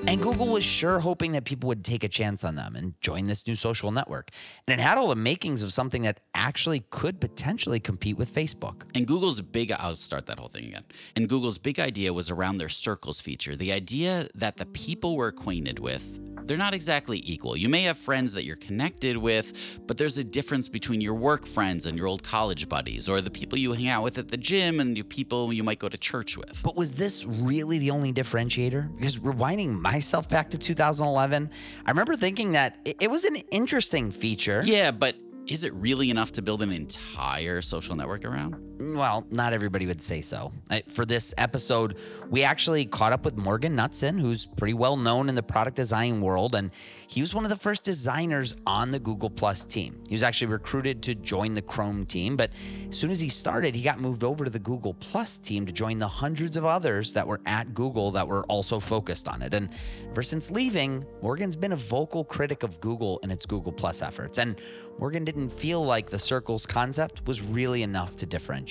And 0.07 0.23
Google 0.23 0.49
was 0.49 0.63
sure 0.63 1.01
hoping 1.01 1.33
that 1.33 1.45
people 1.45 1.67
would 1.69 1.85
take 1.85 2.05
a 2.05 2.09
chance 2.09 2.45
on 2.45 2.55
them 2.55 2.77
and 2.77 2.95
join 3.01 3.27
this 3.27 3.47
new 3.47 3.55
social 3.55 3.91
network. 3.91 4.31
And 4.67 4.79
it 4.79 4.83
had 4.83 4.97
all 4.97 5.09
the 5.09 5.17
makings 5.17 5.63
of 5.63 5.73
something 5.73 6.03
that 6.03 6.21
actually 6.35 6.85
could 6.91 7.21
potentially 7.21 7.81
compete 7.81 8.17
with 8.17 8.33
Facebook. 8.33 8.83
And 8.95 9.07
Google's 9.09 9.41
big, 9.41 9.73
I'll 9.73 9.97
start 9.97 10.27
that 10.27 10.39
whole 10.39 10.49
thing 10.49 10.67
again. 10.67 10.85
And 11.17 11.29
Google's 11.29 11.59
big 11.59 11.81
idea 11.81 12.13
was 12.13 12.31
around 12.31 12.59
their 12.59 12.69
circles 12.69 13.21
feature 13.21 13.57
the 13.57 13.73
idea 13.73 14.29
that 14.35 14.57
the 14.57 14.67
people 14.67 15.17
we're 15.17 15.29
acquainted 15.29 15.81
with 15.81 16.21
they're 16.47 16.57
not 16.57 16.75
exactly 16.75 17.23
equal. 17.25 17.57
You 17.57 17.69
may 17.69 17.83
have 17.85 17.97
friends 17.97 18.33
that 18.35 18.45
you're 18.45 18.57
connected 18.57 19.17
with, 19.17 19.81
but 19.87 19.97
there's 19.99 20.19
a 20.19 20.25
difference 20.25 20.69
between 20.69 21.01
your 21.01 21.15
work 21.15 21.47
friends 21.47 21.87
and 21.87 21.97
your 21.97 22.07
old 22.07 22.23
college 22.23 22.69
buddies, 22.69 23.09
or 23.09 23.21
the 23.21 23.31
people 23.31 23.59
you 23.59 23.73
hang 23.73 23.89
out 23.89 24.03
with 24.03 24.19
at 24.19 24.29
the 24.29 24.37
gym 24.37 24.81
and 24.81 24.97
the 24.97 25.03
people 25.03 25.53
you 25.53 25.65
might 25.65 25.79
go 25.79 25.89
to 25.89 25.99
church 25.99 26.37
with. 26.37 26.61
But 26.63 26.77
was 26.77 26.95
this 26.95 27.25
really 27.25 27.79
the 27.79 27.91
only 27.91 28.13
differentiator? 28.13 28.97
Because 28.97 29.19
rewinding 29.19 29.81
myself 29.81 30.29
back 30.29 30.51
to 30.51 30.59
2011, 30.59 31.51
I 31.85 31.91
remember 31.91 32.17
thinking 32.17 32.53
that 32.53 32.79
it 32.85 33.11
was 33.11 33.25
an 33.25 33.37
interesting 33.51 34.11
feature. 34.11 34.63
Yeah, 34.65 34.91
but 34.91 35.17
is 35.47 35.65
it 35.65 35.75
really 35.75 36.11
enough 36.11 36.33
to 36.33 36.43
build 36.43 36.63
an 36.63 36.73
entire 36.73 37.61
social 37.61 37.97
network 37.97 38.25
around? 38.25 38.57
Well, 38.77 39.25
not 39.31 39.53
everybody 39.53 39.87
would 39.87 40.03
say 40.03 40.21
so. 40.21 40.53
For 40.89 41.05
this 41.05 41.33
episode, 41.39 41.97
we 42.29 42.43
actually 42.43 42.85
caught 42.85 43.13
up 43.13 43.25
with 43.25 43.37
Morgan 43.37 43.77
Knutson, 43.77 44.21
who's 44.21 44.47
pretty 44.47 44.75
well 44.75 44.97
known 44.97 45.29
in 45.29 45.37
the 45.37 45.45
product 45.45 45.77
design 45.77 46.21
world, 46.21 46.57
and 46.57 46.73
he 47.07 47.21
was 47.21 47.33
one 47.35 47.45
of 47.45 47.51
the 47.51 47.57
first 47.57 47.85
designers 47.85 48.57
on 48.67 48.91
the 48.91 48.99
Google 48.99 49.31
Plus 49.31 49.65
team. 49.65 50.03
He 50.09 50.15
was 50.15 50.25
actually 50.25 50.49
recruited 50.49 51.03
to 51.05 51.15
join 51.15 51.55
the 51.55 51.63
Chrome 51.63 52.05
team, 52.05 52.37
but 52.37 52.51
as 52.89 52.99
soon 52.99 53.11
as 53.11 53.21
he 53.21 53.29
started, 53.29 53.77
he 53.77 53.83
got 53.83 54.01
moved 54.01 54.25
over 54.25 54.45
to 54.45 54.51
the 54.51 54.59
Google 54.59 54.95
Plus 54.95 55.39
team 55.39 55.67
to 55.67 55.73
join 55.73 56.01
the 56.01 56.09
hundreds 56.09 56.57
of 56.57 56.65
others 56.65 57.13
that 57.13 57.27
were 57.27 57.41
at 57.47 57.75
Google 57.75 58.11
that 58.11 58.27
were 58.27 58.45
also 58.47 58.81
focused 58.81 59.29
on 59.29 59.41
it. 59.41 59.55
And 59.55 59.69
ever 60.11 60.25
since 60.25 60.51
leaving, 60.51 61.05
Morgan's 61.23 61.57
been 61.57 61.73
a 61.73 61.77
vocal 61.77 62.25
critic 62.25 62.65
of 62.65 62.81
Google 62.81 63.21
and 63.23 63.31
its 63.31 63.47
Google 63.47 63.73
Plus 63.73 64.03
efforts. 64.03 64.39
And 64.39 64.61
Morgan 64.99 65.25
didn't 65.25 65.51
feel 65.51 65.85
like 65.85 66.11
the 66.11 66.19
circles 66.19 66.67
concept 66.67 67.25
was 67.27 67.41
really 67.43 67.83
enough 67.83 68.17
to 68.17 68.27
differentiate. 68.27 68.65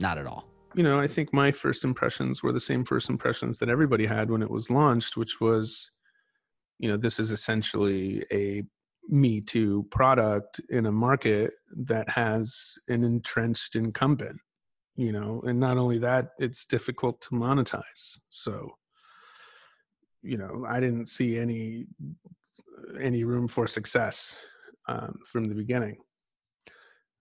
Not 0.00 0.18
at 0.18 0.26
all. 0.26 0.50
You 0.74 0.82
know, 0.82 0.98
I 0.98 1.06
think 1.06 1.32
my 1.32 1.52
first 1.52 1.84
impressions 1.84 2.42
were 2.42 2.52
the 2.52 2.60
same 2.60 2.84
first 2.84 3.08
impressions 3.08 3.58
that 3.58 3.68
everybody 3.68 4.06
had 4.06 4.30
when 4.30 4.42
it 4.42 4.50
was 4.50 4.70
launched, 4.70 5.16
which 5.16 5.40
was, 5.40 5.90
you 6.78 6.88
know, 6.88 6.96
this 6.96 7.20
is 7.20 7.30
essentially 7.30 8.24
a 8.32 8.64
Me 9.08 9.40
Too 9.40 9.86
product 9.90 10.60
in 10.70 10.86
a 10.86 10.92
market 10.92 11.52
that 11.76 12.08
has 12.08 12.74
an 12.88 13.04
entrenched 13.04 13.76
incumbent, 13.76 14.40
you 14.96 15.12
know, 15.12 15.42
and 15.46 15.60
not 15.60 15.76
only 15.76 15.98
that, 15.98 16.30
it's 16.38 16.64
difficult 16.64 17.20
to 17.20 17.30
monetize. 17.30 18.18
So, 18.28 18.70
you 20.22 20.38
know, 20.38 20.64
I 20.68 20.80
didn't 20.80 21.06
see 21.06 21.38
any 21.38 21.86
any 23.00 23.24
room 23.24 23.46
for 23.48 23.66
success 23.66 24.38
um, 24.88 25.18
from 25.26 25.48
the 25.48 25.54
beginning. 25.54 25.98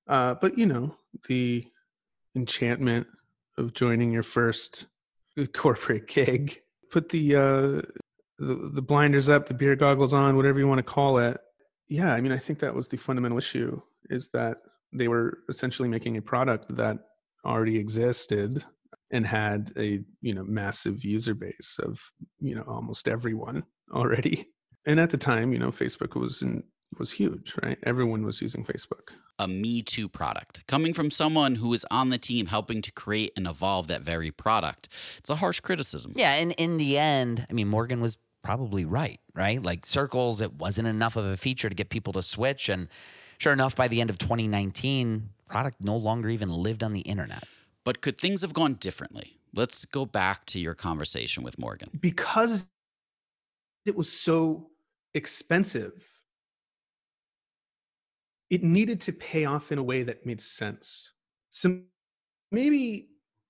Uh, 0.08 0.36
but 0.42 0.58
you 0.58 0.66
know, 0.66 0.96
the 1.28 1.66
enchantment 2.36 3.08
of 3.58 3.74
joining 3.74 4.12
your 4.12 4.24
first 4.24 4.86
corporate 5.54 6.08
gig, 6.08 6.58
put 6.92 7.10
the 7.10 7.36
uh, 7.36 7.82
the, 8.40 8.72
the 8.74 8.82
blinders 8.82 9.30
up, 9.30 9.48
the 9.48 9.54
beer 9.54 9.76
goggles 9.76 10.14
on, 10.14 10.36
whatever 10.36 10.60
you 10.60 10.68
want 10.68 10.80
to 10.80 10.84
call 10.84 11.18
it. 11.18 11.38
Yeah, 11.88 12.14
I 12.14 12.22
mean, 12.22 12.32
I 12.32 12.38
think 12.38 12.60
that 12.60 12.74
was 12.74 12.88
the 12.88 12.98
fundamental 12.98 13.38
issue: 13.38 13.82
is 14.10 14.30
that 14.30 14.58
they 14.92 15.08
were 15.08 15.40
essentially 15.50 15.90
making 15.90 16.18
a 16.18 16.22
product 16.22 16.76
that 16.76 16.98
already 17.46 17.78
existed 17.78 18.64
and 19.12 19.28
had 19.28 19.72
a 19.78 20.02
you 20.22 20.34
know 20.34 20.44
massive 20.44 21.04
user 21.04 21.34
base 21.34 21.80
of 21.82 22.12
you 22.40 22.56
know 22.56 22.64
almost 22.68 23.08
everyone 23.08 23.64
already 23.94 24.48
and 24.86 25.00
at 25.00 25.12
the 25.12 25.18
time 25.18 25.54
you 25.54 25.60
know 25.60 25.70
facebook 25.70 26.20
was 26.20 26.42
in 26.42 26.64
was 27.00 27.14
huge, 27.14 27.56
right? 27.62 27.78
Everyone 27.84 28.26
was 28.26 28.42
using 28.42 28.64
Facebook. 28.64 29.10
A 29.40 29.48
Me 29.48 29.82
Too 29.82 30.08
product 30.08 30.66
coming 30.68 30.94
from 30.94 31.10
someone 31.10 31.56
who 31.56 31.70
was 31.70 31.86
on 31.90 32.10
the 32.10 32.18
team 32.18 32.48
helping 32.48 32.82
to 32.84 32.92
create 32.92 33.32
and 33.36 33.48
evolve 33.48 33.88
that 33.88 34.02
very 34.02 34.32
product. 34.32 34.90
It's 35.18 35.30
a 35.30 35.36
harsh 35.36 35.60
criticism. 35.60 36.14
Yeah, 36.16 36.36
and 36.36 36.54
in 36.58 36.78
the 36.78 36.98
end, 36.98 37.46
I 37.50 37.54
mean, 37.54 37.68
Morgan 37.68 38.00
was 38.00 38.18
probably 38.44 38.86
right, 38.86 39.20
right? 39.34 39.62
Like 39.62 39.86
circles, 39.86 40.42
it 40.42 40.54
wasn't 40.54 40.88
enough 40.88 41.16
of 41.16 41.26
a 41.26 41.38
feature 41.38 41.70
to 41.70 41.76
get 41.76 41.90
people 41.90 42.14
to 42.14 42.22
switch. 42.22 42.70
And 42.70 42.90
sure 43.40 43.54
enough, 43.54 43.76
by 43.76 43.88
the 43.88 44.02
end 44.02 44.10
of 44.10 44.18
2019, 44.18 45.30
product 45.50 45.78
no 45.82 45.98
longer 45.98 46.30
even 46.30 46.50
lived 46.50 46.84
on 46.84 46.94
the 46.94 47.02
internet. 47.02 47.44
But 47.84 48.02
could 48.02 48.20
things 48.20 48.42
have 48.42 48.54
gone 48.54 48.76
differently? 48.76 49.40
Let's 49.56 49.86
go 49.86 50.06
back 50.06 50.46
to 50.48 50.60
your 50.60 50.74
conversation 50.74 51.44
with 51.44 51.58
Morgan. 51.58 51.90
Because 52.00 52.68
it 53.86 53.96
was 53.96 54.12
so 54.12 54.70
expensive 55.14 56.13
it 58.50 58.64
needed 58.64 59.02
to 59.02 59.14
pay 59.14 59.46
off 59.46 59.72
in 59.72 59.78
a 59.78 59.84
way 59.84 60.04
that 60.04 60.26
made 60.26 60.42
sense. 60.42 61.12
So 61.50 61.82
maybe 62.52 63.10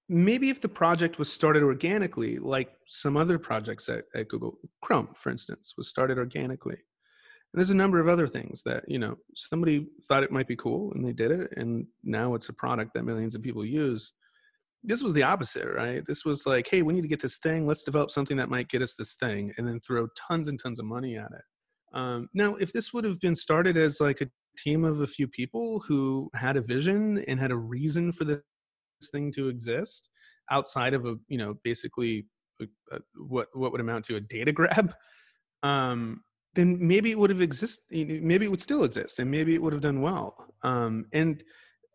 maybe 0.10 0.50
if 0.50 0.62
the 0.62 0.70
project 0.70 1.18
was 1.18 1.32
started 1.32 1.64
organically, 1.64 2.38
like 2.38 2.72
some 2.88 3.18
other 3.18 3.40
projects 3.40 3.90
at, 3.90 4.06
at 4.14 4.28
Google, 4.28 4.60
Chrome, 4.82 5.10
for 5.16 5.30
instance, 5.30 5.74
was 5.78 5.88
started 5.88 6.18
organically. 6.18 6.76
And 6.76 7.60
there's 7.60 7.70
a 7.70 7.76
number 7.76 8.00
of 8.00 8.08
other 8.08 8.28
things 8.28 8.64
that, 8.64 8.84
you 8.88 9.00
know, 9.00 9.16
somebody 9.36 9.88
thought 10.04 10.24
it 10.24 10.32
might 10.32 10.48
be 10.48 10.56
cool 10.56 10.92
and 10.94 11.06
they 11.06 11.14
did 11.14 11.32
it. 11.32 11.52
And 11.56 11.88
now 12.04 12.36
it's 12.36 12.50
a 12.50 12.54
product 12.54 12.94
that 12.94 13.06
millions 13.06 13.36
of 13.36 13.42
people 13.42 13.66
use. 13.66 14.12
This 14.84 15.02
was 15.02 15.14
the 15.14 15.24
opposite, 15.24 15.68
right? 15.68 16.04
This 16.06 16.26
was 16.26 16.46
like, 16.46 16.68
hey, 16.68 16.82
we 16.82 16.94
need 16.94 17.04
to 17.04 17.08
get 17.08 17.22
this 17.22 17.38
thing. 17.38 17.66
Let's 17.66 17.84
develop 17.84 18.12
something 18.12 18.38
that 18.38 18.50
might 18.50 18.70
get 18.70 18.82
us 18.82 18.96
this 18.96 19.16
thing 19.16 19.54
and 19.58 19.68
then 19.68 19.80
throw 19.80 20.08
tons 20.28 20.48
and 20.48 20.62
tons 20.62 20.80
of 20.80 20.86
money 20.86 21.16
at 21.16 21.32
it. 21.32 21.44
Um, 21.98 22.28
now, 22.34 22.56
if 22.56 22.74
this 22.74 22.92
would 22.92 23.06
have 23.06 23.20
been 23.20 23.36
started 23.36 23.78
as 23.78 24.02
like 24.02 24.22
a 24.22 24.30
team 24.58 24.84
of 24.84 25.02
a 25.02 25.08
few 25.08 25.28
people 25.28 25.84
who 25.88 26.30
had 26.36 26.58
a 26.58 26.62
vision 26.62 27.24
and 27.28 27.40
had 27.40 27.52
a 27.52 27.58
reason 27.58 28.12
for 28.12 28.24
this 28.26 28.40
thing 29.12 29.32
to 29.32 29.50
exist 29.50 30.10
outside 30.52 30.94
of 30.94 31.06
a 31.06 31.16
you 31.28 31.38
know 31.38 31.56
basically 31.64 32.26
a, 32.62 32.66
a, 32.92 33.00
what 33.16 33.48
what 33.54 33.72
would 33.72 33.82
amount 33.82 34.06
to 34.06 34.16
a 34.16 34.22
data 34.22 34.52
grab 34.60 34.94
um, 35.64 36.22
then 36.56 36.78
maybe 36.80 37.12
it 37.12 37.18
would 37.18 37.30
have 37.30 37.42
exist. 37.42 37.86
Maybe 37.90 38.46
it 38.46 38.50
would 38.50 38.62
still 38.62 38.84
exist, 38.84 39.20
and 39.20 39.32
maybe 39.32 39.56
it 39.56 39.62
would 39.62 39.74
have 39.74 39.82
done 39.82 40.02
well. 40.02 40.54
Um, 40.62 41.08
and 41.12 41.44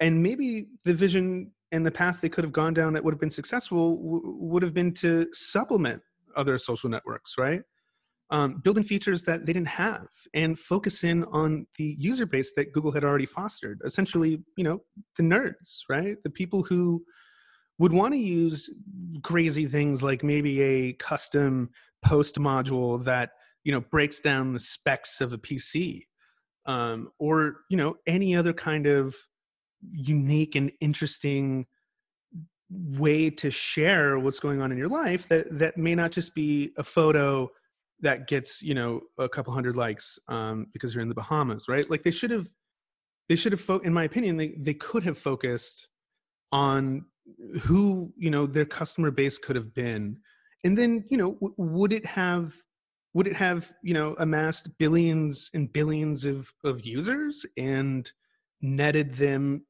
and 0.01 0.23
maybe 0.23 0.69
the 0.85 0.95
vision 0.95 1.53
and 1.71 1.85
the 1.85 1.91
path 1.91 2.21
they 2.21 2.29
could 2.29 2.45
have 2.45 2.53
gone 2.53 2.75
down 2.75 2.93
that 2.95 3.05
would 3.05 3.13
have 3.13 3.21
been 3.21 3.31
successful 3.31 3.97
w- 3.97 4.37
would 4.41 4.63
have 4.63 4.75
been 4.75 4.93
to 4.95 5.27
supplement 5.33 6.03
other 6.37 6.57
social 6.59 6.89
networks, 6.89 7.37
right? 7.39 7.63
Um, 8.31 8.61
building 8.63 8.85
features 8.85 9.23
that 9.23 9.47
they 9.47 9.55
didn't 9.55 9.69
have 9.69 10.07
and 10.35 10.59
focus 10.59 11.03
in 11.03 11.25
on 11.33 11.67
the 11.79 11.97
user 11.99 12.27
base 12.27 12.53
that 12.57 12.75
Google 12.75 12.93
had 12.93 13.03
already 13.03 13.25
fostered. 13.25 13.81
Essentially, 13.87 14.43
you 14.57 14.65
know, 14.65 14.81
the 15.17 15.23
nerds, 15.23 15.85
right? 15.89 16.17
The 16.25 16.31
people 16.31 16.63
who 16.63 17.03
would 17.79 17.93
want 17.93 18.13
to 18.13 18.19
use 18.19 18.69
crazy 19.23 19.67
things 19.67 20.03
like 20.03 20.23
maybe 20.23 20.61
a 20.61 20.93
custom 20.95 21.71
post 22.05 22.37
module 22.37 23.03
that 23.05 23.31
you 23.65 23.73
know 23.73 23.81
breaks 23.81 24.21
down 24.21 24.53
the 24.53 24.61
specs 24.61 25.21
of 25.21 25.33
a 25.33 25.39
PC, 25.39 26.03
um, 26.67 27.11
or 27.19 27.59
you 27.71 27.77
know 27.77 27.97
any 28.07 28.37
other 28.37 28.53
kind 28.53 28.87
of 28.87 29.15
unique 29.93 30.55
and 30.55 30.73
interesting 30.81 31.67
way 32.71 33.31
to 33.31 33.51
share 33.51 34.19
what's 34.19 34.41
going 34.41 34.61
on 34.61 34.71
in 34.71 34.77
your 34.77 34.89
life 34.89 35.29
that 35.29 35.47
that 35.51 35.77
may 35.77 35.95
not 35.95 36.11
just 36.11 36.35
be 36.35 36.71
a 36.77 36.85
photo 36.85 37.49
that 38.01 38.29
gets 38.29 38.63
you 38.63 38.75
know 38.75 39.01
a 39.19 39.29
couple 39.29 39.53
hundred 39.53 39.77
likes 39.77 40.19
um, 40.29 40.67
because 40.73 40.95
you're 40.95 41.03
in 41.03 41.09
the 41.09 41.15
Bahamas, 41.15 41.69
right? 41.69 41.89
Like 41.89 42.03
they 42.03 42.11
should 42.11 42.31
have, 42.31 42.49
they 43.29 43.37
should 43.37 43.53
have, 43.53 43.61
fo- 43.61 43.79
in 43.79 43.93
my 43.93 44.05
opinion, 44.05 44.37
they 44.37 44.55
they 44.59 44.75
could 44.75 45.05
have 45.05 45.19
focused 45.19 45.89
on 46.53 47.05
who 47.63 48.13
you 48.17 48.31
know 48.31 48.47
their 48.47 48.65
customer 48.65 49.11
base 49.11 49.39
could 49.39 49.57
have 49.57 49.75
been, 49.75 50.19
and 50.65 50.77
then 50.77 51.05
you 51.11 51.19
know 51.19 51.35
w- 51.35 51.55
would 51.57 51.93
it 51.93 52.07
have 52.07 52.55
would 53.15 53.27
it 53.27 53.37
have 53.37 53.73
you 53.83 53.95
know 53.95 54.15
amassed 54.19 54.79
billions 54.79 55.51
and 55.55 55.73
billions 55.73 56.25
of 56.25 56.53
of 56.65 56.87
users 56.87 57.45
and 57.57 58.13
netted 58.61 59.15
them 59.15 59.65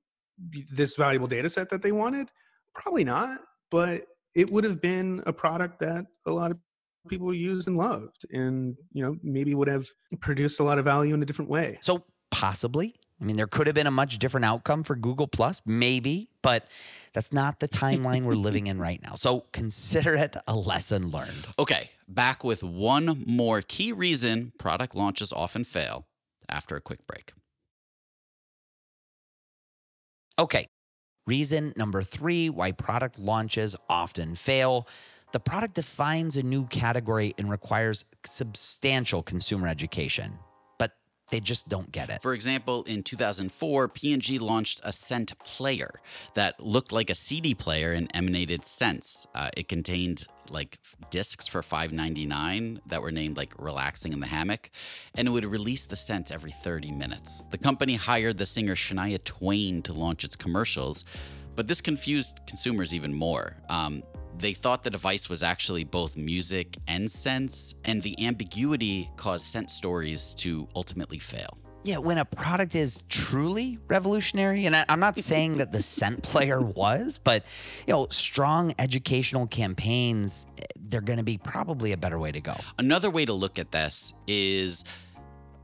this 0.70 0.96
valuable 0.96 1.26
data 1.26 1.48
set 1.48 1.70
that 1.70 1.82
they 1.82 1.92
wanted? 1.92 2.30
Probably 2.74 3.04
not, 3.04 3.40
but 3.70 4.04
it 4.34 4.50
would 4.50 4.64
have 4.64 4.80
been 4.80 5.22
a 5.26 5.32
product 5.32 5.80
that 5.80 6.06
a 6.26 6.30
lot 6.30 6.50
of 6.50 6.58
people 7.08 7.32
used 7.34 7.68
and 7.68 7.76
loved 7.76 8.26
and 8.30 8.76
you 8.92 9.02
know 9.02 9.16
maybe 9.22 9.54
would 9.54 9.68
have 9.68 9.86
produced 10.20 10.60
a 10.60 10.62
lot 10.62 10.78
of 10.78 10.84
value 10.84 11.14
in 11.14 11.22
a 11.22 11.26
different 11.26 11.50
way. 11.50 11.78
So 11.80 12.04
possibly. 12.30 12.94
I 13.20 13.24
mean 13.24 13.36
there 13.36 13.46
could 13.46 13.66
have 13.66 13.74
been 13.74 13.86
a 13.86 13.92
much 13.92 14.18
different 14.18 14.44
outcome 14.44 14.84
for 14.84 14.94
google 14.94 15.26
plus 15.26 15.60
maybe 15.66 16.28
but 16.42 16.68
that's 17.12 17.32
not 17.32 17.58
the 17.58 17.68
timeline 17.68 18.22
we're 18.22 18.34
living 18.34 18.68
in 18.68 18.78
right 18.78 19.02
now. 19.02 19.14
So 19.14 19.46
consider 19.52 20.14
it 20.14 20.36
a 20.46 20.54
lesson 20.54 21.10
learned. 21.10 21.46
Okay 21.58 21.90
back 22.06 22.44
with 22.44 22.62
one 22.62 23.24
more 23.26 23.60
key 23.60 23.92
reason 23.92 24.52
product 24.58 24.94
launches 24.94 25.32
often 25.32 25.64
fail 25.64 26.06
after 26.48 26.76
a 26.76 26.80
quick 26.80 27.06
break. 27.06 27.32
Okay 30.38 30.68
reason 31.26 31.74
number 31.76 32.02
three 32.02 32.48
why 32.48 32.72
product 32.72 33.18
launches 33.18 33.76
often 33.88 34.34
fail 34.34 34.88
the 35.32 35.40
product 35.40 35.74
defines 35.74 36.36
a 36.36 36.42
new 36.42 36.66
category 36.66 37.34
and 37.38 37.50
requires 37.50 38.04
substantial 38.24 39.22
consumer 39.22 39.68
education, 39.68 40.38
but 40.78 40.92
they 41.30 41.40
just 41.40 41.68
don't 41.68 41.92
get 41.92 42.08
it. 42.08 42.22
For 42.22 42.32
example, 42.32 42.84
in 42.84 43.02
2004, 43.02 43.88
P&G 43.88 44.38
launched 44.38 44.80
a 44.84 44.92
scent 44.92 45.38
player 45.40 45.90
that 46.34 46.58
looked 46.60 46.92
like 46.92 47.10
a 47.10 47.14
CD 47.14 47.54
player 47.54 47.92
and 47.92 48.10
emanated 48.14 48.64
scents. 48.64 49.26
Uh, 49.34 49.50
it 49.56 49.68
contained 49.68 50.24
like 50.50 50.78
discs 51.10 51.46
for 51.46 51.60
5.99 51.60 52.80
that 52.86 53.02
were 53.02 53.12
named 53.12 53.36
like 53.36 53.52
relaxing 53.58 54.14
in 54.14 54.20
the 54.20 54.26
hammock 54.26 54.70
and 55.14 55.28
it 55.28 55.30
would 55.30 55.44
release 55.44 55.84
the 55.84 55.96
scent 55.96 56.32
every 56.32 56.50
30 56.50 56.90
minutes 56.92 57.44
the 57.50 57.58
company 57.58 57.96
hired 57.96 58.38
the 58.38 58.46
singer 58.46 58.74
shania 58.74 59.22
twain 59.24 59.82
to 59.82 59.92
launch 59.92 60.24
its 60.24 60.36
commercials 60.36 61.04
but 61.54 61.66
this 61.66 61.82
confused 61.82 62.40
consumers 62.46 62.94
even 62.94 63.12
more 63.12 63.56
um, 63.68 64.02
they 64.38 64.52
thought 64.52 64.82
the 64.82 64.90
device 64.90 65.28
was 65.28 65.42
actually 65.42 65.84
both 65.84 66.16
music 66.16 66.76
and 66.86 67.10
sense, 67.10 67.74
and 67.84 68.02
the 68.02 68.26
ambiguity 68.26 69.10
caused 69.16 69.46
scent 69.46 69.70
stories 69.70 70.34
to 70.34 70.68
ultimately 70.76 71.18
fail. 71.18 71.58
Yeah, 71.84 71.98
when 71.98 72.18
a 72.18 72.24
product 72.24 72.74
is 72.74 73.04
truly 73.08 73.78
revolutionary, 73.88 74.66
and 74.66 74.74
I, 74.74 74.84
am 74.88 75.00
not 75.00 75.18
saying 75.18 75.58
that 75.58 75.72
the 75.72 75.80
scent 75.80 76.22
player 76.32 76.60
was, 76.60 77.18
but 77.18 77.44
you 77.86 77.92
know, 77.92 78.08
strong 78.10 78.72
educational 78.78 79.46
campaigns, 79.46 80.46
eh, 80.58 80.62
they're 80.88 81.00
going 81.00 81.18
to 81.18 81.24
be 81.24 81.38
probably 81.38 81.92
a 81.92 81.96
better 81.96 82.18
way 82.18 82.32
to 82.32 82.40
go. 82.40 82.54
Another 82.78 83.10
way 83.10 83.24
to 83.24 83.32
look 83.32 83.58
at 83.58 83.70
this 83.70 84.12
is 84.26 84.84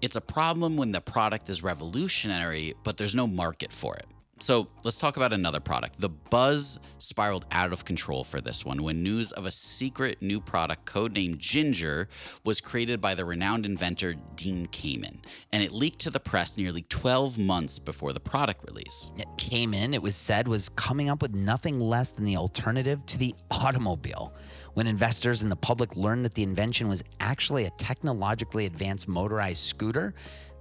it's 0.03 0.17
a 0.17 0.21
problem 0.21 0.77
when 0.77 0.93
the 0.93 1.01
product 1.01 1.49
is 1.49 1.63
revolutionary, 1.63 2.75
but 2.85 2.97
there's 2.97 3.15
no 3.15 3.27
market 3.27 3.73
for 3.73 3.97
it. 3.97 4.07
So 4.45 4.69
let's 4.83 4.99
talk 4.99 5.17
about 5.17 5.33
another 5.33 5.59
product. 5.59 5.99
The 5.99 6.11
buzz 6.11 6.79
spiraled 6.99 7.47
out 7.51 7.73
of 7.73 7.87
control 7.87 8.25
for 8.25 8.43
this 8.43 8.63
one 8.63 8.83
when 8.83 9.03
news 9.03 9.33
of 9.33 9.47
a 9.47 9.51
secret 9.51 10.21
new 10.21 10.39
product 10.39 10.85
codenamed 10.85 11.39
Ginger 11.39 12.11
was 12.45 12.61
created 12.61 13.01
by 13.01 13.15
the 13.15 13.25
renowned 13.25 13.65
inventor 13.65 14.17
Dean 14.37 14.67
Kamen, 14.67 15.25
and 15.51 15.63
it 15.63 15.73
leaked 15.73 16.01
to 16.01 16.11
the 16.11 16.21
press 16.21 16.59
nearly 16.59 16.83
12 16.83 17.39
months 17.39 17.79
before 17.79 18.13
the 18.13 18.21
product 18.21 18.67
release. 18.69 19.13
Kamen, 19.39 19.95
it 19.95 20.03
was 20.03 20.15
said, 20.15 20.47
was 20.47 20.69
coming 20.69 21.09
up 21.09 21.23
with 21.23 21.35
nothing 21.35 21.81
less 21.81 22.11
than 22.11 22.27
the 22.27 22.37
alternative 22.37 23.07
to 23.07 23.17
the 23.17 23.35
automobile. 23.51 24.35
When 24.75 24.87
investors 24.87 25.41
and 25.41 25.51
the 25.51 25.57
public 25.57 25.97
learned 25.97 26.27
that 26.27 26.35
the 26.35 26.43
invention 26.43 26.87
was 26.87 27.03
actually 27.19 27.65
a 27.65 27.71
technologically 27.79 28.67
advanced 28.67 29.09
motorized 29.09 29.65
scooter, 29.65 30.13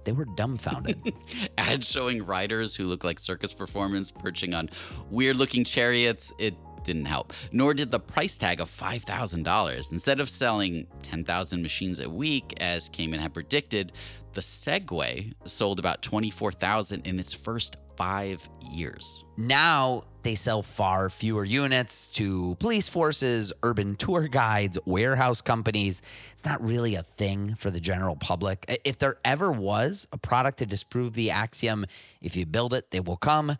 they 0.04 0.12
were 0.12 0.24
dumbfounded. 0.24 1.12
Ads 1.58 1.90
showing 1.90 2.24
riders 2.24 2.74
who 2.76 2.84
look 2.84 3.04
like 3.04 3.18
circus 3.18 3.54
performers 3.54 4.10
perching 4.10 4.54
on 4.54 4.70
weird 5.10 5.36
looking 5.36 5.64
chariots, 5.64 6.32
it 6.38 6.54
didn't 6.84 7.06
help. 7.06 7.32
Nor 7.50 7.74
did 7.74 7.90
the 7.90 7.98
price 7.98 8.36
tag 8.36 8.60
of 8.60 8.70
$5,000. 8.70 9.92
Instead 9.92 10.20
of 10.20 10.28
selling 10.28 10.86
10,000 11.02 11.62
machines 11.62 11.98
a 11.98 12.08
week, 12.08 12.54
as 12.60 12.88
Kamen 12.90 13.18
had 13.18 13.34
predicted, 13.34 13.92
the 14.34 14.40
Segway 14.40 15.32
sold 15.46 15.78
about 15.78 16.02
24,000 16.02 17.06
in 17.06 17.18
its 17.18 17.34
first 17.34 17.76
five 17.96 18.48
years. 18.60 19.24
Now 19.36 20.04
they 20.22 20.34
sell 20.34 20.62
far 20.62 21.10
fewer 21.10 21.44
units 21.44 22.08
to 22.10 22.56
police 22.56 22.88
forces, 22.88 23.52
urban 23.62 23.94
tour 23.96 24.26
guides, 24.28 24.78
warehouse 24.84 25.40
companies. 25.40 26.02
It's 26.32 26.46
not 26.46 26.64
really 26.64 26.94
a 26.94 27.02
thing 27.02 27.54
for 27.54 27.70
the 27.70 27.80
general 27.80 28.16
public. 28.16 28.64
If 28.84 28.98
there 28.98 29.18
ever 29.24 29.50
was 29.52 30.08
a 30.12 30.18
product 30.18 30.58
to 30.58 30.66
disprove 30.66 31.12
the 31.12 31.30
axiom, 31.30 31.86
if 32.20 32.36
you 32.36 32.46
build 32.46 32.72
it, 32.74 32.90
they 32.90 33.00
will 33.00 33.18
come, 33.18 33.56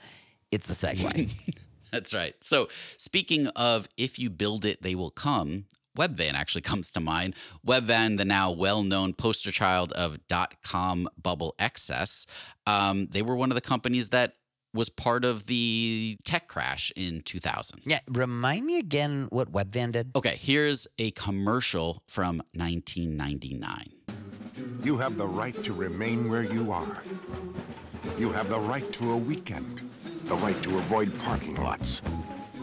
it's 0.50 0.70
a 0.70 0.86
Segway. 0.86 1.32
That's 1.92 2.12
right. 2.12 2.34
So, 2.40 2.68
speaking 2.96 3.46
of 3.48 3.86
if 3.96 4.18
you 4.18 4.28
build 4.28 4.64
it, 4.64 4.82
they 4.82 4.96
will 4.96 5.10
come, 5.10 5.66
Webvan 5.96 6.34
actually 6.34 6.62
comes 6.72 6.92
to 6.92 7.00
mind. 7.00 7.34
Webvan, 7.66 8.16
the 8.18 8.24
now 8.24 8.50
well 8.50 8.82
known 8.82 9.12
poster 9.14 9.50
child 9.50 9.92
of 9.92 10.26
dot 10.28 10.54
com 10.62 11.08
bubble 11.20 11.54
excess, 11.58 12.26
um, 12.66 13.06
they 13.06 13.22
were 13.22 13.36
one 13.36 13.50
of 13.50 13.54
the 13.54 13.60
companies 13.60 14.08
that 14.10 14.34
was 14.74 14.88
part 14.88 15.24
of 15.24 15.46
the 15.46 16.18
tech 16.24 16.48
crash 16.48 16.92
in 16.96 17.20
2000. 17.20 17.80
Yeah, 17.86 18.00
remind 18.08 18.66
me 18.66 18.78
again 18.78 19.28
what 19.30 19.52
Webvan 19.52 19.92
did. 19.92 20.10
Okay, 20.16 20.36
here's 20.36 20.88
a 20.98 21.12
commercial 21.12 22.02
from 22.08 22.42
1999. 22.54 23.92
You 24.82 24.98
have 24.98 25.16
the 25.16 25.26
right 25.26 25.62
to 25.62 25.72
remain 25.72 26.28
where 26.28 26.42
you 26.42 26.72
are. 26.72 27.04
You 28.18 28.32
have 28.32 28.48
the 28.48 28.58
right 28.58 28.92
to 28.94 29.12
a 29.12 29.16
weekend, 29.16 29.88
the 30.24 30.36
right 30.36 30.60
to 30.62 30.78
avoid 30.78 31.16
parking 31.20 31.54
lots, 31.54 32.02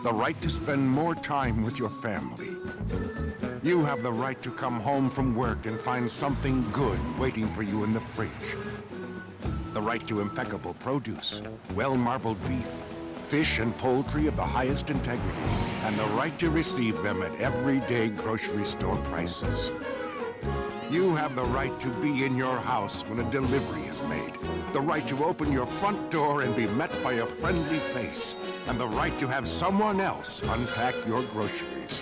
the 0.04 0.12
right 0.12 0.40
to 0.42 0.50
spend 0.50 0.90
more 0.90 1.14
time 1.14 1.62
with 1.62 1.78
your 1.78 1.90
family. 1.90 2.50
You 3.62 3.86
have 3.86 4.02
the 4.02 4.12
right 4.12 4.42
to 4.42 4.50
come 4.50 4.80
home 4.80 5.12
from 5.12 5.36
work 5.36 5.68
and 5.68 5.80
find 5.80 6.10
something 6.10 6.66
good 6.72 7.00
waiting 7.20 7.48
for 7.50 7.62
you 7.62 7.84
in 7.84 7.94
the 7.94 8.00
fridge. 8.00 8.56
The 9.74 9.82
right 9.82 10.06
to 10.08 10.20
impeccable 10.20 10.74
produce, 10.80 11.44
well-marbled 11.76 12.42
beef, 12.48 12.82
fish 13.26 13.60
and 13.60 13.78
poultry 13.78 14.26
of 14.26 14.36
the 14.36 14.44
highest 14.44 14.90
integrity, 14.90 15.52
and 15.84 15.96
the 15.96 16.08
right 16.16 16.38
to 16.40 16.50
receive 16.50 17.02
them 17.04 17.22
at 17.22 17.40
everyday 17.40 18.10
grocery 18.10 18.66
store 18.66 18.98
prices. 19.04 19.72
You 20.90 21.16
have 21.16 21.36
the 21.36 21.46
right 21.46 21.80
to 21.80 21.90
be 22.02 22.26
in 22.26 22.36
your 22.36 22.58
house 22.58 23.04
when 23.04 23.20
a 23.20 23.32
delivery 23.32 23.84
is 23.84 24.02
made. 24.04 24.34
The 24.74 24.82
right 24.82 25.08
to 25.08 25.24
open 25.24 25.52
your 25.52 25.66
front 25.66 26.12
door 26.12 26.42
and 26.42 26.54
be 26.56 26.68
met 26.68 26.92
by 27.04 27.14
a 27.14 27.26
friendly 27.26 27.80
face. 27.80 28.36
And 28.68 28.80
the 28.80 28.88
right 28.88 29.18
to 29.20 29.28
have 29.28 29.48
someone 29.48 30.00
else 30.00 30.42
unpack 30.44 30.96
your 31.08 31.24
groceries. 31.24 32.02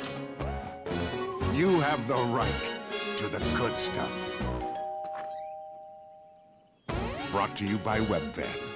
You 1.54 1.80
have 1.80 2.08
the 2.08 2.15
right 2.15 2.72
to 3.17 3.28
the 3.28 3.39
good 3.56 3.78
stuff. 3.78 4.12
Brought 7.32 7.56
to 7.58 7.65
you 7.65 7.78
by 7.78 8.00
Webvan. 8.00 8.69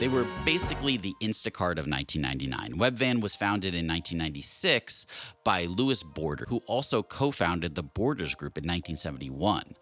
They 0.00 0.08
were 0.08 0.26
basically 0.46 0.96
the 0.96 1.12
Instacart 1.22 1.76
of 1.76 1.86
1999. 1.86 2.78
Webvan 2.78 3.20
was 3.20 3.36
founded 3.36 3.74
in 3.74 3.86
1996 3.86 5.04
by 5.44 5.64
Louis 5.64 6.02
Border, 6.02 6.46
who 6.48 6.60
also 6.66 7.02
co 7.02 7.30
founded 7.30 7.74
the 7.74 7.82
Borders 7.82 8.34
Group 8.34 8.58
in 8.58 8.62
1971. 8.62 9.74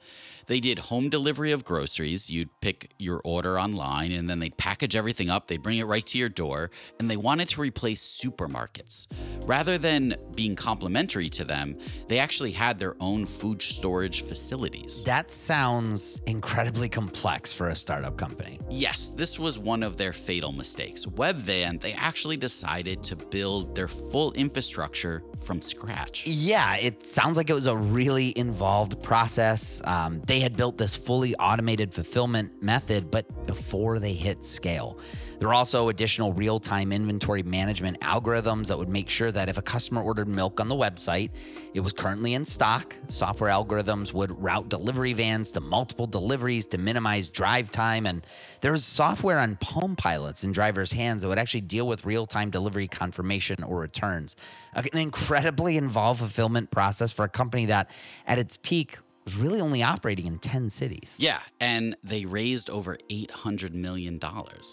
They 0.48 0.60
did 0.60 0.78
home 0.78 1.10
delivery 1.10 1.52
of 1.52 1.62
groceries. 1.62 2.30
You'd 2.30 2.48
pick 2.62 2.92
your 2.98 3.20
order 3.22 3.60
online 3.60 4.12
and 4.12 4.30
then 4.30 4.38
they'd 4.38 4.56
package 4.56 4.96
everything 4.96 5.28
up, 5.28 5.46
they'd 5.46 5.62
bring 5.62 5.76
it 5.76 5.84
right 5.84 6.04
to 6.06 6.18
your 6.18 6.30
door, 6.30 6.70
and 6.98 7.10
they 7.10 7.18
wanted 7.18 7.50
to 7.50 7.60
replace 7.60 8.02
supermarkets. 8.02 9.06
Rather 9.42 9.76
than 9.76 10.16
being 10.34 10.56
complementary 10.56 11.28
to 11.28 11.44
them, 11.44 11.76
they 12.08 12.18
actually 12.18 12.52
had 12.52 12.78
their 12.78 12.94
own 12.98 13.26
food 13.26 13.60
storage 13.60 14.22
facilities. 14.22 15.04
That 15.04 15.30
sounds 15.30 16.22
incredibly 16.26 16.88
complex 16.88 17.52
for 17.52 17.68
a 17.68 17.76
startup 17.76 18.16
company. 18.16 18.58
Yes, 18.70 19.10
this 19.10 19.38
was 19.38 19.58
one 19.58 19.82
of 19.82 19.98
their 19.98 20.14
fatal 20.14 20.52
mistakes. 20.52 21.04
Webvan, 21.04 21.78
they 21.78 21.92
actually 21.92 22.38
decided 22.38 23.02
to 23.04 23.16
build 23.16 23.74
their 23.74 23.88
full 23.88 24.32
infrastructure 24.32 25.22
from 25.42 25.57
scratch. 25.62 26.26
Yeah, 26.26 26.76
it 26.76 27.06
sounds 27.06 27.36
like 27.36 27.50
it 27.50 27.54
was 27.54 27.66
a 27.66 27.76
really 27.76 28.32
involved 28.36 29.02
process. 29.02 29.80
Um, 29.84 30.20
they 30.26 30.40
had 30.40 30.56
built 30.56 30.78
this 30.78 30.96
fully 30.96 31.34
automated 31.36 31.92
fulfillment 31.92 32.62
method, 32.62 33.10
but 33.10 33.46
before 33.46 33.98
they 33.98 34.12
hit 34.12 34.44
scale. 34.44 34.98
There 35.38 35.46
were 35.46 35.54
also 35.54 35.88
additional 35.88 36.32
real 36.32 36.58
time 36.58 36.90
inventory 36.90 37.44
management 37.44 38.00
algorithms 38.00 38.66
that 38.68 38.78
would 38.78 38.88
make 38.88 39.08
sure 39.08 39.30
that 39.30 39.48
if 39.48 39.56
a 39.56 39.62
customer 39.62 40.02
ordered 40.02 40.26
milk 40.26 40.60
on 40.60 40.68
the 40.68 40.74
website, 40.74 41.30
it 41.74 41.80
was 41.80 41.92
currently 41.92 42.34
in 42.34 42.44
stock. 42.44 42.96
Software 43.06 43.50
algorithms 43.50 44.12
would 44.12 44.32
route 44.42 44.68
delivery 44.68 45.12
vans 45.12 45.52
to 45.52 45.60
multiple 45.60 46.08
deliveries 46.08 46.66
to 46.66 46.78
minimize 46.78 47.30
drive 47.30 47.70
time. 47.70 48.06
And 48.06 48.26
there 48.62 48.72
was 48.72 48.84
software 48.84 49.38
on 49.38 49.54
Palm 49.56 49.94
Pilots 49.94 50.42
in 50.42 50.50
drivers' 50.50 50.90
hands 50.90 51.22
that 51.22 51.28
would 51.28 51.38
actually 51.38 51.60
deal 51.60 51.86
with 51.86 52.04
real 52.04 52.26
time 52.26 52.50
delivery 52.50 52.88
confirmation 52.88 53.62
or 53.62 53.78
returns. 53.78 54.34
An 54.74 54.98
incredibly 55.38 55.76
involved 55.76 56.18
fulfillment 56.18 56.70
process 56.70 57.12
for 57.12 57.24
a 57.24 57.28
company 57.28 57.66
that, 57.66 57.90
at 58.26 58.38
its 58.38 58.56
peak, 58.56 58.98
was 59.24 59.36
really 59.36 59.60
only 59.60 59.82
operating 59.82 60.26
in 60.26 60.38
10 60.38 60.70
cities. 60.70 61.16
Yeah, 61.20 61.38
and 61.60 61.96
they 62.02 62.24
raised 62.24 62.70
over 62.70 62.96
$800 63.10 63.72
million. 63.72 64.18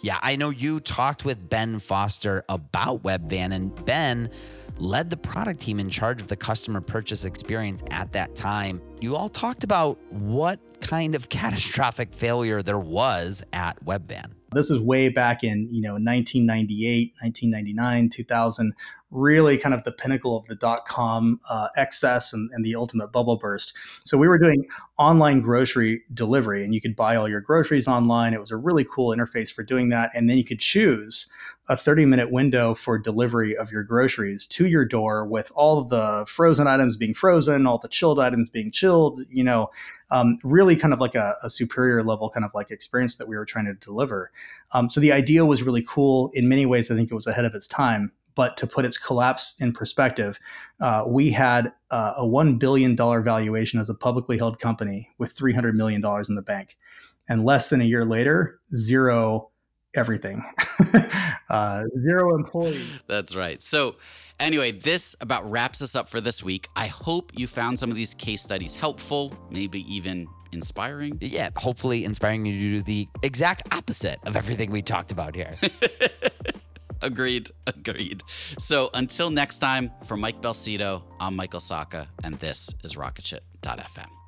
Yeah, 0.02 0.18
I 0.22 0.36
know 0.38 0.50
you 0.50 0.80
talked 0.80 1.26
with 1.26 1.50
Ben 1.50 1.78
Foster 1.78 2.44
about 2.50 3.04
Webvan, 3.04 3.54
and 3.54 3.86
Ben 3.86 4.32
led 4.78 5.10
the 5.10 5.18
product 5.18 5.60
team 5.60 5.80
in 5.80 5.90
charge 5.90 6.22
of 6.22 6.30
the 6.30 6.38
customer 6.38 6.82
purchase 6.82 7.26
experience 7.26 7.84
at 7.92 8.14
that 8.14 8.36
time. 8.36 8.82
You 9.02 9.16
all 9.16 9.30
talked 9.30 9.64
about 9.64 10.02
what 10.12 10.60
kind 10.82 11.16
of 11.16 11.30
catastrophic 11.30 12.14
failure 12.14 12.62
there 12.64 12.80
was 12.80 13.44
at 13.54 13.84
Webvan. 13.86 14.32
This 14.54 14.72
is 14.72 14.80
way 14.80 15.10
back 15.10 15.44
in, 15.44 15.68
you 15.70 15.82
know, 15.82 15.94
1998, 15.94 17.14
1999, 17.22 18.10
2000, 18.10 18.74
really 19.12 19.58
kind 19.58 19.74
of 19.74 19.84
the 19.84 19.92
pinnacle 19.92 20.36
of 20.36 20.46
the 20.48 20.56
dot 20.56 20.86
com 20.86 21.40
uh, 21.50 21.68
excess 21.78 22.34
and, 22.34 22.50
and, 22.54 22.66
the 22.66 22.76
ultimate 22.76 23.12
bubble 23.12 23.38
burst. 23.38 23.74
So 24.04 24.18
we 24.18 24.28
were 24.28 24.38
doing 24.38 24.68
online 24.98 25.42
grocery 25.42 26.04
delivery 26.14 26.64
and 26.64 26.74
you 26.74 26.82
could 26.82 26.96
buy 26.96 27.16
all 27.16 27.30
your 27.30 27.40
groceries 27.40 27.88
online. 27.88 28.34
It 28.34 28.40
was 28.40 28.52
a 28.52 28.58
really 28.58 28.86
cool 28.92 29.16
interface 29.16 29.54
for 29.54 29.64
doing 29.64 29.90
that. 29.90 30.12
And 30.14 30.30
then 30.30 30.38
you 30.38 30.44
could 30.44 30.60
choose 30.60 31.28
a 31.68 31.78
30 31.78 32.06
minute 32.06 32.32
window 32.32 32.74
for 32.74 32.98
delivery 32.98 33.56
of 33.56 33.72
your 33.72 33.84
groceries 33.84 34.46
to 34.48 34.68
your 34.68 34.86
door 34.86 35.26
with 35.26 35.52
all 35.56 35.84
the 35.84 36.26
frozen 36.28 36.68
items 36.68 36.98
being 36.98 37.14
frozen, 37.14 37.66
all 37.68 37.78
the 37.78 37.88
chilled 37.88 38.20
items 38.20 38.50
being 38.50 38.72
chilled, 38.72 39.22
you 39.30 39.44
know, 39.44 39.70
um, 40.12 40.38
really 40.44 40.76
kind 40.76 40.94
of 40.94 41.00
like 41.00 41.16
a, 41.16 41.36
a, 41.44 41.50
superior 41.50 42.04
level 42.04 42.30
kind 42.30 42.46
of 42.46 42.52
like 42.54 42.70
experience 42.70 43.18
that 43.18 43.28
we 43.28 43.36
were 43.36 43.46
trying 43.46 43.66
to 43.66 43.74
deliver. 43.74 44.32
Um, 44.72 44.90
so 44.90 45.00
the 45.00 45.12
idea 45.12 45.46
was 45.46 45.64
really 45.64 45.84
cool. 45.88 46.30
In 46.34 46.48
many 46.48 46.66
ways, 46.66 46.92
I 46.92 46.96
think 46.96 47.10
it 47.10 47.16
was 47.16 47.26
ahead 47.26 47.46
of 47.46 47.56
its 47.56 47.68
time. 47.68 48.12
But 48.36 48.58
to 48.58 48.68
put 48.68 48.86
its 48.86 48.98
collapse 48.98 49.56
in 49.60 49.72
perspective, 49.74 50.38
uh, 50.82 51.06
we 51.08 51.32
had 51.32 51.72
uh, 51.90 52.14
a 52.18 52.26
$1 52.26 52.60
billion 52.60 52.96
valuation 52.96 53.80
as 53.80 53.90
a 53.90 53.94
publicly 53.94 54.38
held 54.38 54.60
company 54.60 55.10
with 55.18 55.36
$300 55.36 55.74
million 55.74 56.04
in 56.28 56.36
the 56.36 56.42
bank. 56.42 56.78
And 57.28 57.44
less 57.46 57.70
than 57.70 57.82
a 57.82 57.86
year 57.86 58.06
later, 58.06 58.60
zero 58.76 59.50
everything, 59.96 60.44
uh, 61.50 61.84
zero 62.02 62.36
employees. 62.36 63.00
That's 63.08 63.36
right. 63.36 63.64
So, 63.64 63.96
Anyway, 64.40 64.72
this 64.72 65.16
about 65.22 65.50
wraps 65.50 65.82
us 65.82 65.96
up 65.96 66.10
for 66.10 66.20
this 66.20 66.44
week. 66.44 66.68
I 66.76 66.88
hope 66.88 67.32
you 67.36 67.48
found 67.48 67.80
some 67.80 67.90
of 67.90 67.96
these 67.96 68.14
case 68.14 68.42
studies 68.42 68.76
helpful, 68.76 69.34
maybe 69.50 69.82
even 69.94 70.28
inspiring. 70.52 71.18
Yeah, 71.22 71.52
hopefully 71.56 72.04
inspiring 72.04 72.46
you 72.46 72.54
to 72.54 72.60
do 72.60 72.82
the 72.82 73.08
exact 73.24 73.74
opposite 73.74 74.20
of 74.26 74.36
everything 74.36 74.72
we 74.72 74.82
talked 74.82 75.14
about 75.14 75.36
here. 75.36 75.54
agreed, 77.06 77.52
agreed. 77.68 78.24
So 78.60 78.90
until 78.94 79.30
next 79.30 79.60
time, 79.60 79.92
for 80.06 80.18
Mike 80.18 80.42
Belsito, 80.42 81.04
I'm 81.20 81.36
Michael 81.36 81.62
Sacca, 81.62 82.08
and 82.24 82.36
this 82.40 82.74
is 82.84 82.96
Rocketship.fm. 82.96 84.25